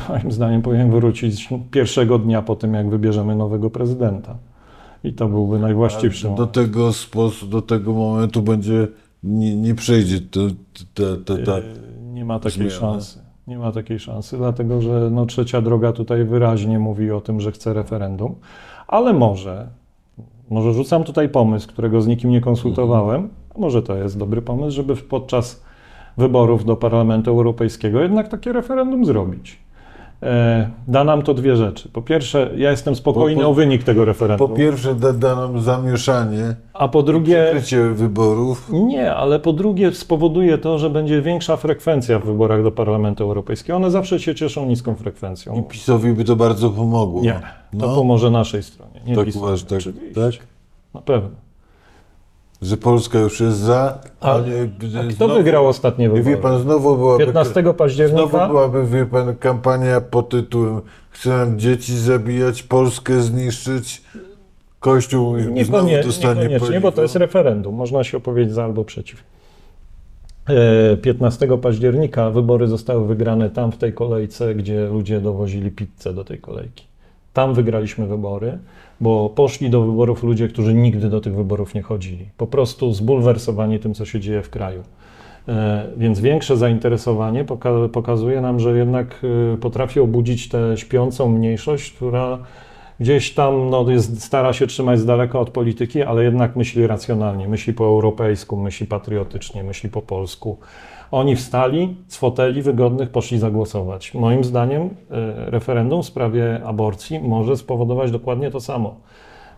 Moim 0.09 0.31
zdaniem 0.31 0.61
powinien 0.61 0.91
wrócić 0.91 1.49
pierwszego 1.71 2.19
dnia 2.19 2.41
po 2.41 2.55
tym, 2.55 2.73
jak 2.73 2.89
wybierzemy 2.89 3.35
nowego 3.35 3.69
prezydenta. 3.69 4.35
I 5.03 5.13
to 5.13 5.27
byłby 5.27 5.59
najwłaściwszy 5.59 6.23
Do 6.23 6.29
moment. 6.29 6.51
tego, 6.51 6.93
sposób, 6.93 7.49
do 7.49 7.61
tego 7.61 7.93
momentu 7.93 8.41
będzie, 8.41 8.87
nie, 9.23 9.55
nie 9.55 9.75
przejdzie 9.75 10.19
ta, 10.21 10.39
ta, 11.25 11.35
ta, 11.45 11.57
Yy, 11.57 11.63
Nie 12.13 12.25
ma 12.25 12.39
takiej 12.39 12.69
zmiana. 12.69 12.75
szansy. 12.79 13.19
Nie 13.47 13.57
ma 13.57 13.71
takiej 13.71 13.99
szansy, 13.99 14.37
dlatego 14.37 14.81
że 14.81 15.09
no, 15.11 15.25
trzecia 15.25 15.61
droga 15.61 15.91
tutaj 15.91 16.25
wyraźnie 16.25 16.79
mówi 16.79 17.11
o 17.11 17.21
tym, 17.21 17.41
że 17.41 17.51
chce 17.51 17.73
referendum, 17.73 18.35
ale 18.87 19.13
może, 19.13 19.67
może 20.49 20.73
rzucam 20.73 21.03
tutaj 21.03 21.29
pomysł, 21.29 21.67
którego 21.67 22.01
z 22.01 22.07
nikim 22.07 22.29
nie 22.29 22.41
konsultowałem, 22.41 23.29
może 23.57 23.81
to 23.81 23.95
jest 23.95 24.17
dobry 24.17 24.41
pomysł, 24.41 24.75
żeby 24.75 24.95
podczas 24.95 25.63
wyborów 26.17 26.65
do 26.65 26.75
Parlamentu 26.75 27.31
Europejskiego 27.31 28.01
jednak 28.01 28.27
takie 28.27 28.53
referendum 28.53 29.05
zrobić. 29.05 29.59
E, 30.23 30.69
Da 30.87 31.03
nam 31.03 31.21
to 31.21 31.33
dwie 31.33 31.55
rzeczy. 31.55 31.89
Po 31.89 32.01
pierwsze, 32.01 32.49
ja 32.57 32.71
jestem 32.71 32.95
spokojny 32.95 33.35
Po- 33.35 33.41
po- 33.41 33.49
o 33.49 33.53
wynik 33.53 33.83
tego 33.83 34.01
Po 34.01 34.05
referendum, 34.05 34.53
pierwsze 34.53 34.95
da, 34.95 35.13
da 35.13 35.35
nam 35.35 35.61
zamieszanie, 35.61 36.55
a 36.73 36.87
po 36.87 37.03
drugie, 37.03 37.43
przykrycie 37.45 37.89
wyborów. 37.89 38.69
nie, 38.73 39.13
ale 39.15 39.39
po 39.39 39.53
drugie 39.53 39.91
spowoduje 39.91 40.57
to, 40.57 40.77
że 40.79 40.89
będzie 40.89 41.21
większa 41.21 41.57
frekwencja 41.57 42.19
w 42.19 42.25
wyborach 42.25 42.63
do 42.63 42.71
Parlamentu 42.71 43.23
Europejskiego. 43.23 43.77
One 43.77 43.91
zawsze 43.91 44.19
się 44.19 44.35
cieszą 44.35 44.65
niską 44.65 44.91
I 44.91 44.95
frekwencją. 44.95 45.63
PiSowi 45.63 46.13
by 46.13 46.23
to 46.23 46.35
bardzo 46.35 46.69
pomogło. 46.69 47.21
Nie, 47.21 47.39
to 47.79 47.87
No, 47.87 47.95
pomoże 47.95 48.31
naszej 48.31 48.63
stronie. 48.63 49.01
Nie 49.07 49.15
tak 49.15 49.25
PiSowi, 49.25 49.45
uważasz, 49.45 49.63
tak, 49.63 49.79
oczywiście. 49.79 50.21
tak? 50.21 50.33
Na 50.93 51.01
pewno. 51.01 51.29
Że 52.61 52.77
Polska 52.77 53.19
już 53.19 53.39
jest 53.39 53.57
za. 53.57 53.99
A- 54.21 54.39
nie- 54.39 54.99
A 54.99 55.03
kto 55.03 55.15
znowu- 55.15 55.33
wygrał 55.33 55.67
ostatnie 55.67 56.09
Wie 56.09 56.15
wybory? 56.15 56.37
pan, 56.37 56.59
znowu 56.61 56.97
byłaby, 56.97 57.25
15 57.25 57.61
znowu 57.61 57.73
października? 57.73 58.47
byłaby, 58.47 58.85
wie 58.85 59.05
pan, 59.05 59.35
kampania 59.35 60.01
pod 60.01 60.29
tytułem 60.29 60.81
Chce 61.09 61.29
nam 61.29 61.59
dzieci 61.59 61.97
zabijać, 61.99 62.63
Polskę 62.63 63.21
zniszczyć, 63.21 64.01
Kościół 64.79 65.39
znowu 65.39 65.53
Niekonie, 65.53 66.03
dostanie 66.03 66.41
niekoniecznie, 66.41 66.81
bo 66.81 66.91
to 66.91 67.01
jest 67.01 67.15
referendum. 67.15 67.75
Można 67.75 68.03
się 68.03 68.17
opowiedzieć 68.17 68.53
za 68.53 68.63
albo 68.63 68.83
przeciw. 68.85 69.23
E, 70.49 70.97
15 70.97 71.57
października 71.57 72.29
wybory 72.31 72.67
zostały 72.67 73.07
wygrane 73.07 73.49
tam 73.49 73.71
w 73.71 73.77
tej 73.77 73.93
kolejce, 73.93 74.55
gdzie 74.55 74.85
ludzie 74.87 75.21
dowozili 75.21 75.71
pizzę 75.71 76.13
do 76.13 76.23
tej 76.23 76.39
kolejki. 76.39 76.85
Tam 77.33 77.53
wygraliśmy 77.53 78.07
wybory, 78.07 78.57
bo 79.01 79.29
poszli 79.29 79.69
do 79.69 79.81
wyborów 79.81 80.23
ludzie, 80.23 80.47
którzy 80.47 80.73
nigdy 80.73 81.09
do 81.09 81.21
tych 81.21 81.35
wyborów 81.35 81.73
nie 81.73 81.81
chodzili. 81.81 82.29
Po 82.37 82.47
prostu 82.47 82.93
zbulwersowani 82.93 83.79
tym, 83.79 83.93
co 83.93 84.05
się 84.05 84.19
dzieje 84.19 84.41
w 84.41 84.49
kraju. 84.49 84.83
E, 85.47 85.87
Więc 85.97 86.19
większe 86.19 86.57
zainteresowanie 86.57 87.45
poka- 87.45 87.89
pokazuje 87.89 88.41
nam, 88.41 88.59
że 88.59 88.77
jednak 88.77 89.21
e, 89.53 89.57
potrafi 89.57 89.99
obudzić 89.99 90.49
tę 90.49 90.77
śpiącą 90.77 91.29
mniejszość, 91.29 91.91
która 91.91 92.37
gdzieś 92.99 93.33
tam 93.33 93.69
no, 93.69 93.85
jest, 93.89 94.23
stara 94.23 94.53
się 94.53 94.67
trzymać 94.67 94.99
z 94.99 95.05
daleka 95.05 95.39
od 95.39 95.49
polityki, 95.49 96.03
ale 96.03 96.23
jednak 96.23 96.55
myśli 96.55 96.87
racjonalnie, 96.87 97.47
myśli 97.47 97.73
po 97.73 97.85
europejsku, 97.85 98.57
myśli 98.57 98.87
patriotycznie, 98.87 99.63
myśli 99.63 99.89
po 99.89 100.01
polsku. 100.01 100.57
Oni 101.11 101.35
wstali 101.35 101.95
z 102.07 102.17
foteli 102.17 102.61
wygodnych, 102.61 103.09
poszli 103.09 103.39
zagłosować. 103.39 104.13
Moim 104.13 104.43
zdaniem 104.43 104.81
e, 104.81 104.89
referendum 105.49 106.03
w 106.03 106.05
sprawie 106.05 106.61
aborcji 106.65 107.19
może 107.19 107.57
spowodować 107.57 108.11
dokładnie 108.11 108.51
to 108.51 108.59
samo. 108.59 108.95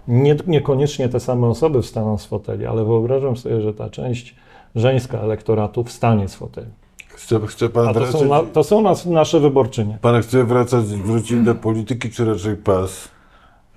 Nie, 0.08 0.36
niekoniecznie 0.48 1.10
te 1.10 1.20
same 1.20 1.48
osoby 1.48 1.82
wstaną 1.82 2.18
z 2.18 2.26
foteli, 2.26 2.66
ale 2.66 2.86
wyobrażam 2.86 3.38
sobie, 3.38 3.62
że 3.62 3.74
ta 3.74 3.90
część 3.90 4.36
żeńska 4.76 5.20
elektoratu 5.20 5.84
wstanie 5.84 6.28
z 6.28 6.36
foteli. 6.36 6.68
Chce, 7.08 7.40
chce 7.48 7.70
pan 7.70 7.88
A 7.88 7.94
to 7.94 8.00
wracać, 8.00 8.22
są, 8.22 8.28
na, 8.28 8.44
to 8.44 8.64
są 8.64 8.82
nas, 8.82 9.06
nasze 9.06 9.40
wyborczynie. 9.40 9.98
pan 10.02 10.22
chce 10.22 10.44
wracać, 10.44 10.86
wrócić 10.86 11.42
do 11.42 11.56
polityki, 11.56 12.10
czy 12.10 12.26
raczej 12.26 12.56
pas? 12.56 13.17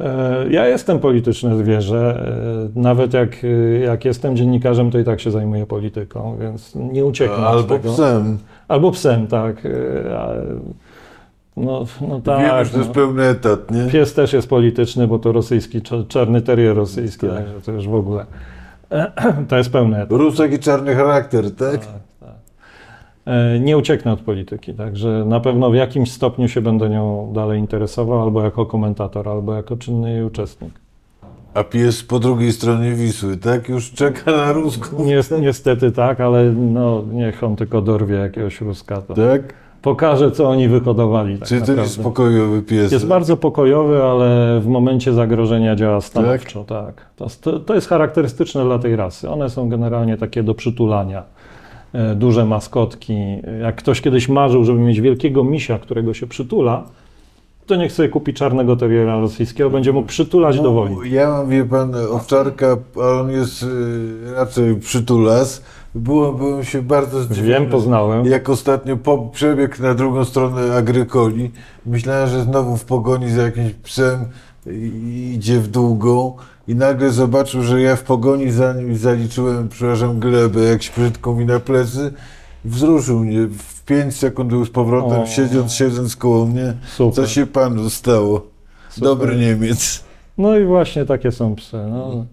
E, 0.01 0.45
Ja 0.51 0.67
jestem 0.67 0.99
polityczne 0.99 1.57
zwierzę. 1.57 2.23
e, 2.77 2.81
Nawet 2.81 3.15
jak, 3.15 3.45
e, 3.45 3.79
jak 3.79 4.05
jestem 4.05 4.37
dziennikarzem, 4.37 4.91
to 4.91 4.99
i 4.99 5.05
tak 5.05 5.21
się 5.21 5.31
zajmuję 5.31 5.67
polityką, 5.67 6.37
więc 6.41 6.75
nie 6.75 7.05
ucieknę 7.05 7.37
od 7.37 7.43
Albo 7.45 7.63
tego. 7.79 7.93
psem. 7.93 8.39
Albo 8.69 8.91
psem, 8.91 9.27
tak. 9.27 9.57
No, 11.57 11.85
no 12.09 12.21
tak. 12.21 12.41
Wiemy, 12.47 12.65
że 12.65 12.71
to 12.71 12.77
jest 12.79 12.89
no. 12.89 12.95
pełny 12.95 13.23
etat, 13.23 13.71
nie? 13.71 13.87
Pies 13.87 14.15
też 14.15 14.33
jest 14.33 14.49
polityczny, 14.49 15.07
bo 15.07 15.19
to 15.19 15.33
rosyjski, 15.33 15.83
czarny 16.09 16.43
terrier 16.43 16.77
rosyjski, 16.77 17.27
Tak. 17.27 17.37
także 17.37 17.61
to 17.61 17.73
już 17.73 17.89
w 17.89 17.95
ogóle. 17.95 18.27
To 19.49 19.57
jest 19.57 19.73
pełne. 19.73 20.07
Rusek 20.11 20.53
i 20.53 20.59
czarny 20.59 20.95
charakter, 20.95 21.51
tak? 21.55 21.75
E, 21.75 21.87
Nie 23.61 23.79
ucieknę 23.79 24.13
od 24.13 24.21
polityki, 24.21 24.75
także 24.75 25.25
na 25.27 25.41
pewno 25.41 25.71
w 25.71 25.75
jakimś 25.75 26.13
stopniu 26.13 26.49
się 26.49 26.61
będę 26.61 26.89
nią 26.89 27.33
dalej 27.35 27.61
interesował, 27.61 28.23
albo 28.23 28.43
jako 28.43 28.67
komentator, 28.67 29.29
albo 29.29 29.55
jako 29.55 29.77
czynny 29.77 30.13
jej 30.13 30.25
uczestnik. 30.25 30.73
A 31.55 31.65
pies 31.65 32.03
po 32.03 32.19
drugiej 32.19 32.53
stronie 32.53 32.93
Wisły, 32.93 33.37
tak? 33.37 33.69
Już 33.69 33.93
czeka 33.93 34.31
na 34.33 34.53
Rusków, 34.53 35.07
Nies- 35.07 35.41
Niestety 35.41 35.93
tak, 35.93 36.21
ale 36.21 36.45
no, 36.53 37.03
niech 37.13 37.45
on 37.45 37.57
tylko 37.57 37.83
dorwie 37.83 38.17
jakiegoś 38.17 38.61
Ruska, 38.61 39.03
to 39.03 39.15
tak? 39.15 39.55
pokaże, 39.83 40.31
co 40.31 40.49
oni 40.49 40.69
wyhodowali. 40.69 41.39
Tak 41.39 41.49
Czy 41.49 41.61
to 41.61 41.73
jest 41.73 41.93
spokojowy 41.95 42.63
pies? 42.63 42.93
Jest 42.93 43.07
bardzo 43.07 43.37
pokojowy, 43.37 44.03
ale 44.03 44.61
w 44.61 44.67
momencie 44.67 45.13
zagrożenia 45.13 45.77
działa 45.77 46.01
stanowczo. 46.01 46.65
Tak? 46.65 47.07
To, 47.17 47.27
to, 47.41 47.61
to 47.61 47.75
jest 47.75 47.89
charakterystyczne 47.89 48.65
dla 48.65 48.79
tej 48.79 48.97
rasy. 48.97 49.31
One 49.31 49.51
są 49.51 49.69
generalnie 49.69 50.17
takie 50.17 50.43
do 50.43 50.55
przytulania. 50.55 51.23
E, 51.93 52.15
Duże 52.15 52.45
maskotki. 52.47 53.15
Jak 53.63 53.77
ktoś 53.77 54.01
kiedyś 54.01 54.29
marzył, 54.29 54.65
żeby 54.65 54.79
mieć 54.79 55.01
wielkiego 55.01 55.45
misia, 55.45 55.79
którego 55.79 56.15
się 56.15 56.27
przytula, 56.27 56.85
to 57.67 57.77
niech 57.77 57.93
sobie 57.93 58.09
kupi 58.09 58.35
czarnego 58.35 58.77
teriera 58.77 59.21
rosyjskiego, 59.21 59.71
będzie 59.71 59.93
mógł 59.93 60.09
przytulać 60.09 60.61
do 60.61 60.73
woli. 60.73 60.95
No, 60.97 61.05
Ja 61.05 61.31
mam, 61.31 61.49
wie 61.49 61.65
pan, 61.65 61.93
owczarka, 62.11 62.77
ale 62.97 63.21
on 63.21 63.31
jest 63.31 63.63
y, 63.63 63.67
raczej 64.35 64.75
przytulas. 64.77 65.63
Byłem, 65.95 66.37
byłem 66.37 66.65
się 66.65 66.83
bardzo 66.83 67.23
zdziwiony. 67.23 67.49
Wiem, 67.49 67.67
poznałem. 67.71 68.27
Jak 68.27 68.49
ostatnio 68.49 68.97
po, 68.97 69.19
przebiegł 69.19 69.83
na 69.83 69.95
drugą 69.95 70.25
stronę 70.25 70.75
Agrykoli, 70.77 71.51
myślałem, 71.87 72.29
że 72.29 72.43
znowu 72.43 72.77
w 72.77 72.85
pogoni 72.85 73.31
za 73.31 73.43
jakimś 73.43 73.73
psem 73.73 74.25
i- 74.67 75.33
idzie 75.37 75.59
w 75.61 75.69
długą 75.69 76.37
i 76.71 76.75
nagle 76.75 77.11
zobaczył, 77.11 77.63
że 77.63 77.81
ja 77.81 77.97
w 77.97 78.03
pogoni 78.03 78.51
za 78.51 78.73
nim 78.73 78.97
zaliczyłem, 78.97 79.69
przepraszam, 79.69 80.19
glebę, 80.19 80.61
jak 80.61 80.81
brzydką 80.97 81.37
mi 81.37 81.47
na 81.47 81.61
plecy. 81.61 82.13
Wzruszył 82.65 83.19
mnie. 83.19 83.47
W 83.47 83.85
5 83.85 84.17
sekund 84.17 84.51
był 84.51 84.65
z 84.65 84.71
powrotem, 84.71 85.21
O. 85.21 85.27
siedząc, 85.27 85.73
siedząc 85.73 86.17
koło 86.17 86.47
mnie. 86.47 86.75
Super. 86.97 87.15
Co 87.15 87.27
się 87.27 87.47
panu 87.47 87.91
stało? 87.91 88.47
Super. 88.89 89.09
Dobry 89.09 89.37
Niemiec. 89.37 90.05
No 90.39 90.59
i 90.59 90.65
właśnie 90.65 91.05
takie 91.05 91.33
są 91.33 91.55
psy. 91.55 91.77
No, 91.91 92.25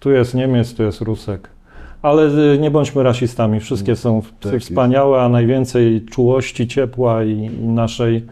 tu 0.00 0.10
jest 0.10 0.34
Niemiec, 0.34 0.74
tu 0.74 0.82
jest 0.82 1.00
Rusek. 1.00 1.48
Ale 2.02 2.52
y, 2.54 2.58
nie 2.58 2.70
bądźmy 2.70 3.02
rasistami. 3.02 3.60
Wszystkie 3.60 3.96
są 3.96 4.22
psy 4.40 4.50
Tak 4.50 4.60
wspaniałe, 4.60 5.22
a 5.22 5.28
najwięcej 5.28 6.06
czułości, 6.10 6.68
ciepła 6.68 7.24
i, 7.24 7.30
i 7.32 7.68
naszej 7.68 8.26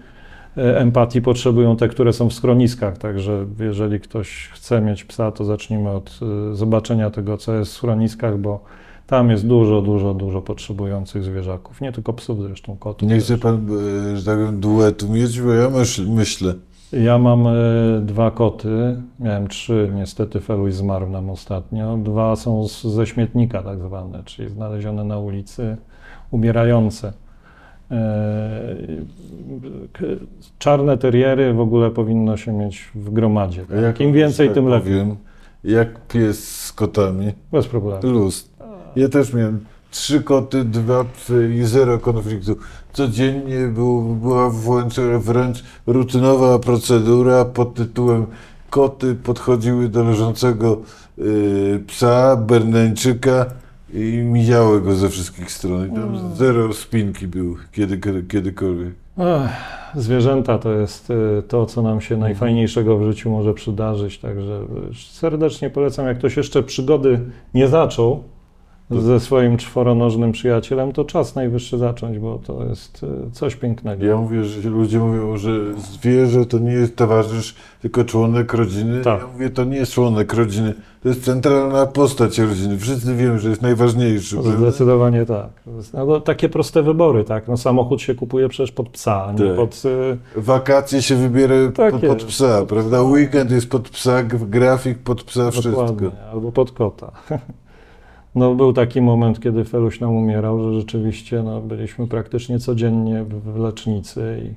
empatii 0.57 1.23
potrzebują 1.23 1.77
te, 1.77 1.88
które 1.88 2.12
są 2.12 2.29
w 2.29 2.35
schroniskach. 2.35 2.99
Także 2.99 3.47
jeżeli 3.61 4.01
ktoś 4.01 4.49
chce 4.53 4.81
mieć 4.81 5.05
psa, 5.05 5.33
to 5.33 5.45
zacznijmy 5.45 5.90
od 5.90 6.21
y, 6.53 6.55
zobaczenia 6.55 7.11
tego, 7.11 7.37
co 7.37 7.55
jest 7.55 7.73
w 7.73 7.75
schroniskach, 7.75 8.38
bo 8.38 8.61
tam 9.07 9.31
jest 9.31 9.47
dużo, 9.47 9.83
dużo, 9.83 10.14
dużo 10.14 10.43
potrzebujących 10.43 11.25
zwierzaków. 11.25 11.81
Nie 11.81 11.93
tylko 11.93 12.12
psów 12.12 12.43
zresztą, 12.43 12.77
kotów. 12.77 13.09
Nie 13.09 13.19
chce 13.19 13.38
pan, 13.38 13.67
e, 14.12 14.17
że 14.17 14.25
tak 14.25 14.38
powiem, 14.38 14.61
duetu 14.61 15.09
mieć, 15.09 15.40
bo 15.40 15.52
ja 15.52 15.71
myśl, 15.71 16.09
myślę. 16.09 16.55
Ja 16.92 17.19
mam 17.19 17.46
e, 17.46 17.52
dwa 18.02 18.31
koty, 18.31 18.96
miałem 19.21 19.48
trzy, 19.48 19.90
niestety 19.94 20.40
Feluś 20.40 20.75
zmarł 20.75 21.11
nam 21.11 21.31
ostatnio. 21.31 21.96
Dwa 21.96 22.37
są 22.37 22.69
z, 22.69 22.83
ze 22.83 23.07
śmietnika 23.07 23.63
tak 23.63 23.79
zwane, 23.79 24.23
czyli 24.25 24.48
znalezione 24.48 25.05
na 25.05 25.19
ulicy, 25.19 25.77
umierające. 26.31 27.13
E, 27.90 28.76
czarne 30.58 30.98
teriery 30.98 31.54
w 31.54 31.60
ogóle 31.60 31.90
powinno 31.90 32.37
się 32.37 32.52
mieć 32.52 32.88
w 32.94 33.10
gromadzie. 33.10 33.64
A 33.72 33.80
jak 33.80 34.00
Im 34.00 34.12
więcej, 34.12 34.46
tak 34.48 34.54
tym 34.54 34.66
lepiej. 34.68 34.92
powiem, 34.92 35.16
Jak 35.64 36.06
pies 36.06 36.48
z 36.48 36.72
kotami. 36.72 37.32
Bez 37.52 37.66
problemu. 37.66 38.00
Luz. 38.02 38.48
Ja 38.96 39.08
też 39.08 39.32
miałem 39.32 39.60
trzy 39.90 40.22
koty, 40.22 40.64
dwa 40.64 41.04
psy 41.04 41.50
i 41.60 41.64
zero 41.64 41.98
konfliktu. 41.98 42.56
Codziennie 42.92 43.68
był, 43.74 44.02
była 44.02 44.50
wręcz, 44.50 44.94
wręcz 45.20 45.64
rutynowa 45.87 46.58
procedura 46.58 47.44
pod 47.44 47.74
tytułem 47.74 48.26
koty 48.70 49.14
podchodziły 49.14 49.88
do 49.88 50.04
leżącego 50.04 50.78
y, 51.18 51.80
psa, 51.87 52.37
berneńczyka 52.37 53.46
i 53.95 54.17
mijały 54.19 54.81
go 54.81 54.95
ze 54.95 55.09
wszystkich 55.09 55.51
stron. 55.51 55.88
I 55.88 55.95
tam 55.95 56.35
zero 56.35 56.73
spinki 56.73 57.29
był 57.29 57.57
kiedy, 57.73 58.23
kiedykolwiek. 58.29 58.95
Ech, 59.19 59.51
zwierzęta 59.95 60.59
to 60.59 60.73
jest 60.73 61.11
y, 61.11 61.42
to, 61.49 61.67
co 61.67 61.83
nam 61.83 62.01
się 62.01 62.17
najfajniejszego 62.17 62.99
w 62.99 63.05
życiu 63.05 63.31
może 63.31 63.55
przydarzyć, 63.55 64.19
także 64.19 64.61
y, 64.90 64.95
serdecznie 65.13 65.71
polecam. 65.71 66.07
Jak 66.07 66.19
ktoś 66.19 66.37
jeszcze 66.37 66.63
przygody 66.63 67.21
nie 67.55 67.69
zaczął 67.69 68.23
ze 68.90 69.20
swoim 69.20 69.56
czworonożnym 69.56 70.32
przyjacielem, 70.32 70.92
to 70.92 71.04
czas 71.04 71.35
najwyższy 71.35 71.78
zacząć, 71.78 72.18
bo 72.18 72.38
to 72.46 72.64
jest 72.64 73.02
y, 73.02 73.30
coś 73.32 73.56
pięknego. 73.56 74.04
Ja 74.04 74.16
mówię, 74.16 74.44
że 74.44 74.70
ludzie 74.70 74.98
mówią, 74.98 75.37
że 75.37 75.50
zwierzę 75.78 76.46
to 76.46 76.58
nie 76.58 76.72
jest 76.72 76.96
towarzysz, 76.96 77.54
tylko 77.82 78.04
członek 78.04 78.54
rodziny. 78.54 79.00
Tak. 79.00 79.20
Ja 79.20 79.26
mówię, 79.26 79.50
to 79.50 79.64
nie 79.64 79.76
jest 79.76 79.92
członek 79.92 80.35
rodziny, 80.35 80.74
to 81.02 81.08
jest 81.08 81.24
centralna 81.24 81.87
postać 81.87 82.38
rodziny. 82.38 82.78
Wszyscy 82.78 83.14
wiemy, 83.14 83.38
że 83.38 83.48
jest 83.48 83.62
najważniejszy. 83.62 84.37
prawda? 84.37 84.58
Zdecydowanie 84.58 85.26
tak. 85.26 85.48
No, 85.94 86.20
takie 86.20 86.48
proste 86.48 86.82
wybory, 86.82 87.24
tak. 87.24 87.48
No, 87.48 87.56
samochód 87.56 88.02
się 88.02 88.14
kupuje 88.14 88.48
przecież 88.48 88.72
pod 88.72 88.88
psa, 88.88 89.24
a 89.24 89.32
nie 89.32 89.38
Tak. 89.46 89.56
pod. 89.56 89.82
y, 90.37 90.40
Wakacje 90.40 91.02
się 91.02 91.16
wybiera 91.16 91.54
Tak 91.76 91.92
pod, 91.92 92.00
pod 92.06 92.24
psa, 92.24 92.66
prawda? 92.66 93.02
Weekend 93.02 93.50
jest 93.50 93.70
pod 93.70 93.88
psa, 93.88 94.22
grafik 94.22 94.98
pod 94.98 95.22
psa, 95.22 95.50
wszystko. 95.50 95.70
Dokładnie, 95.70 96.10
albo 96.32 96.52
pod 96.52 96.72
kota. 96.72 97.12
No, 98.35 98.54
był 98.54 98.72
taki 98.72 99.00
moment, 99.00 99.40
kiedy 99.40 99.64
Feluś 99.64 100.00
nam 100.00 100.16
umierał, 100.16 100.60
że 100.60 100.80
rzeczywiście 100.80 101.42
no, 101.42 101.60
byliśmy 101.60 102.06
praktycznie 102.06 102.58
codziennie 102.58 103.24
w, 103.24 103.56
lecznicy 103.56 104.42
i 104.44 104.48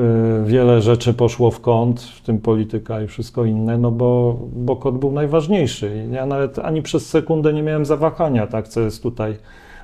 y, 0.00 0.44
wiele 0.44 0.80
rzeczy 0.80 1.14
poszło 1.14 1.50
w 1.50 1.60
kąt, 1.60 2.02
w 2.02 2.20
tym 2.20 2.38
polityka 2.38 3.02
i 3.02 3.06
wszystko 3.06 3.44
inne, 3.44 3.78
no 3.78 3.90
bo, 3.90 4.38
bo 4.52 4.76
kot 4.76 4.98
był 4.98 5.12
najważniejszy. 5.12 6.06
Ja 6.10 6.26
nawet 6.26 6.58
ani 6.58 6.82
przez 6.82 7.08
sekundę 7.08 7.52
nie 7.52 7.62
miałem 7.62 7.84
zawahania, 7.84 8.46
tak, 8.46 8.68
co 8.68 8.80
jest 8.80 9.02
tutaj 9.02 9.36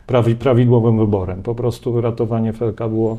prawi, 0.07 0.37
prawidłowym 0.37 0.99
wyborem. 0.99 1.43
Po 1.43 1.55
prostu 1.55 2.01
ratowanie 2.01 2.53
Felka 2.53 2.89
było 2.89 3.19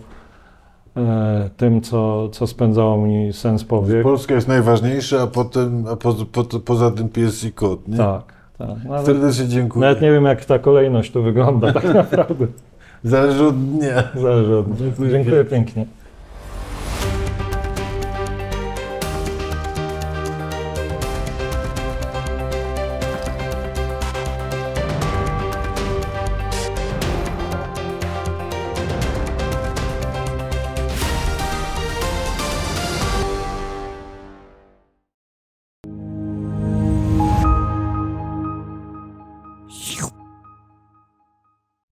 e, 0.97 1.49
tym, 1.57 1.81
co, 1.81 2.29
co 2.29 2.47
spędzało 2.47 2.97
mi 2.97 3.33
sens 3.33 3.63
powiek. 3.63 4.03
Polska 4.03 4.35
jest 4.35 4.47
najważniejsza, 4.47 5.21
a 5.21 5.27
potem, 5.27 5.85
a 5.87 5.95
po, 5.95 6.13
po, 6.31 6.43
poza 6.43 6.91
tym 6.91 7.09
pies 7.09 7.43
i 7.43 7.51
kot, 7.51 7.87
nie? 7.87 7.97
Tak, 7.97 8.38
tak. 8.59 8.83
Nawet, 8.89 9.05
Serdecznie 9.05 9.47
dziękuję. 9.47 9.81
Nawet 9.85 10.01
nie 10.01 10.11
wiem, 10.11 10.25
jak 10.25 10.45
ta 10.45 10.59
kolejność 10.59 11.11
tu 11.11 11.23
wygląda, 11.23 11.73
tak 11.73 11.93
naprawdę. 12.03 12.47
Zależy 13.03 13.43
od 13.45 13.65
dnia. 13.65 14.03
Zależy 14.15 14.57
od. 14.57 14.77
Dziękuję. 14.77 15.11
Dziękuję 15.11 15.45
pięknie. 15.45 15.85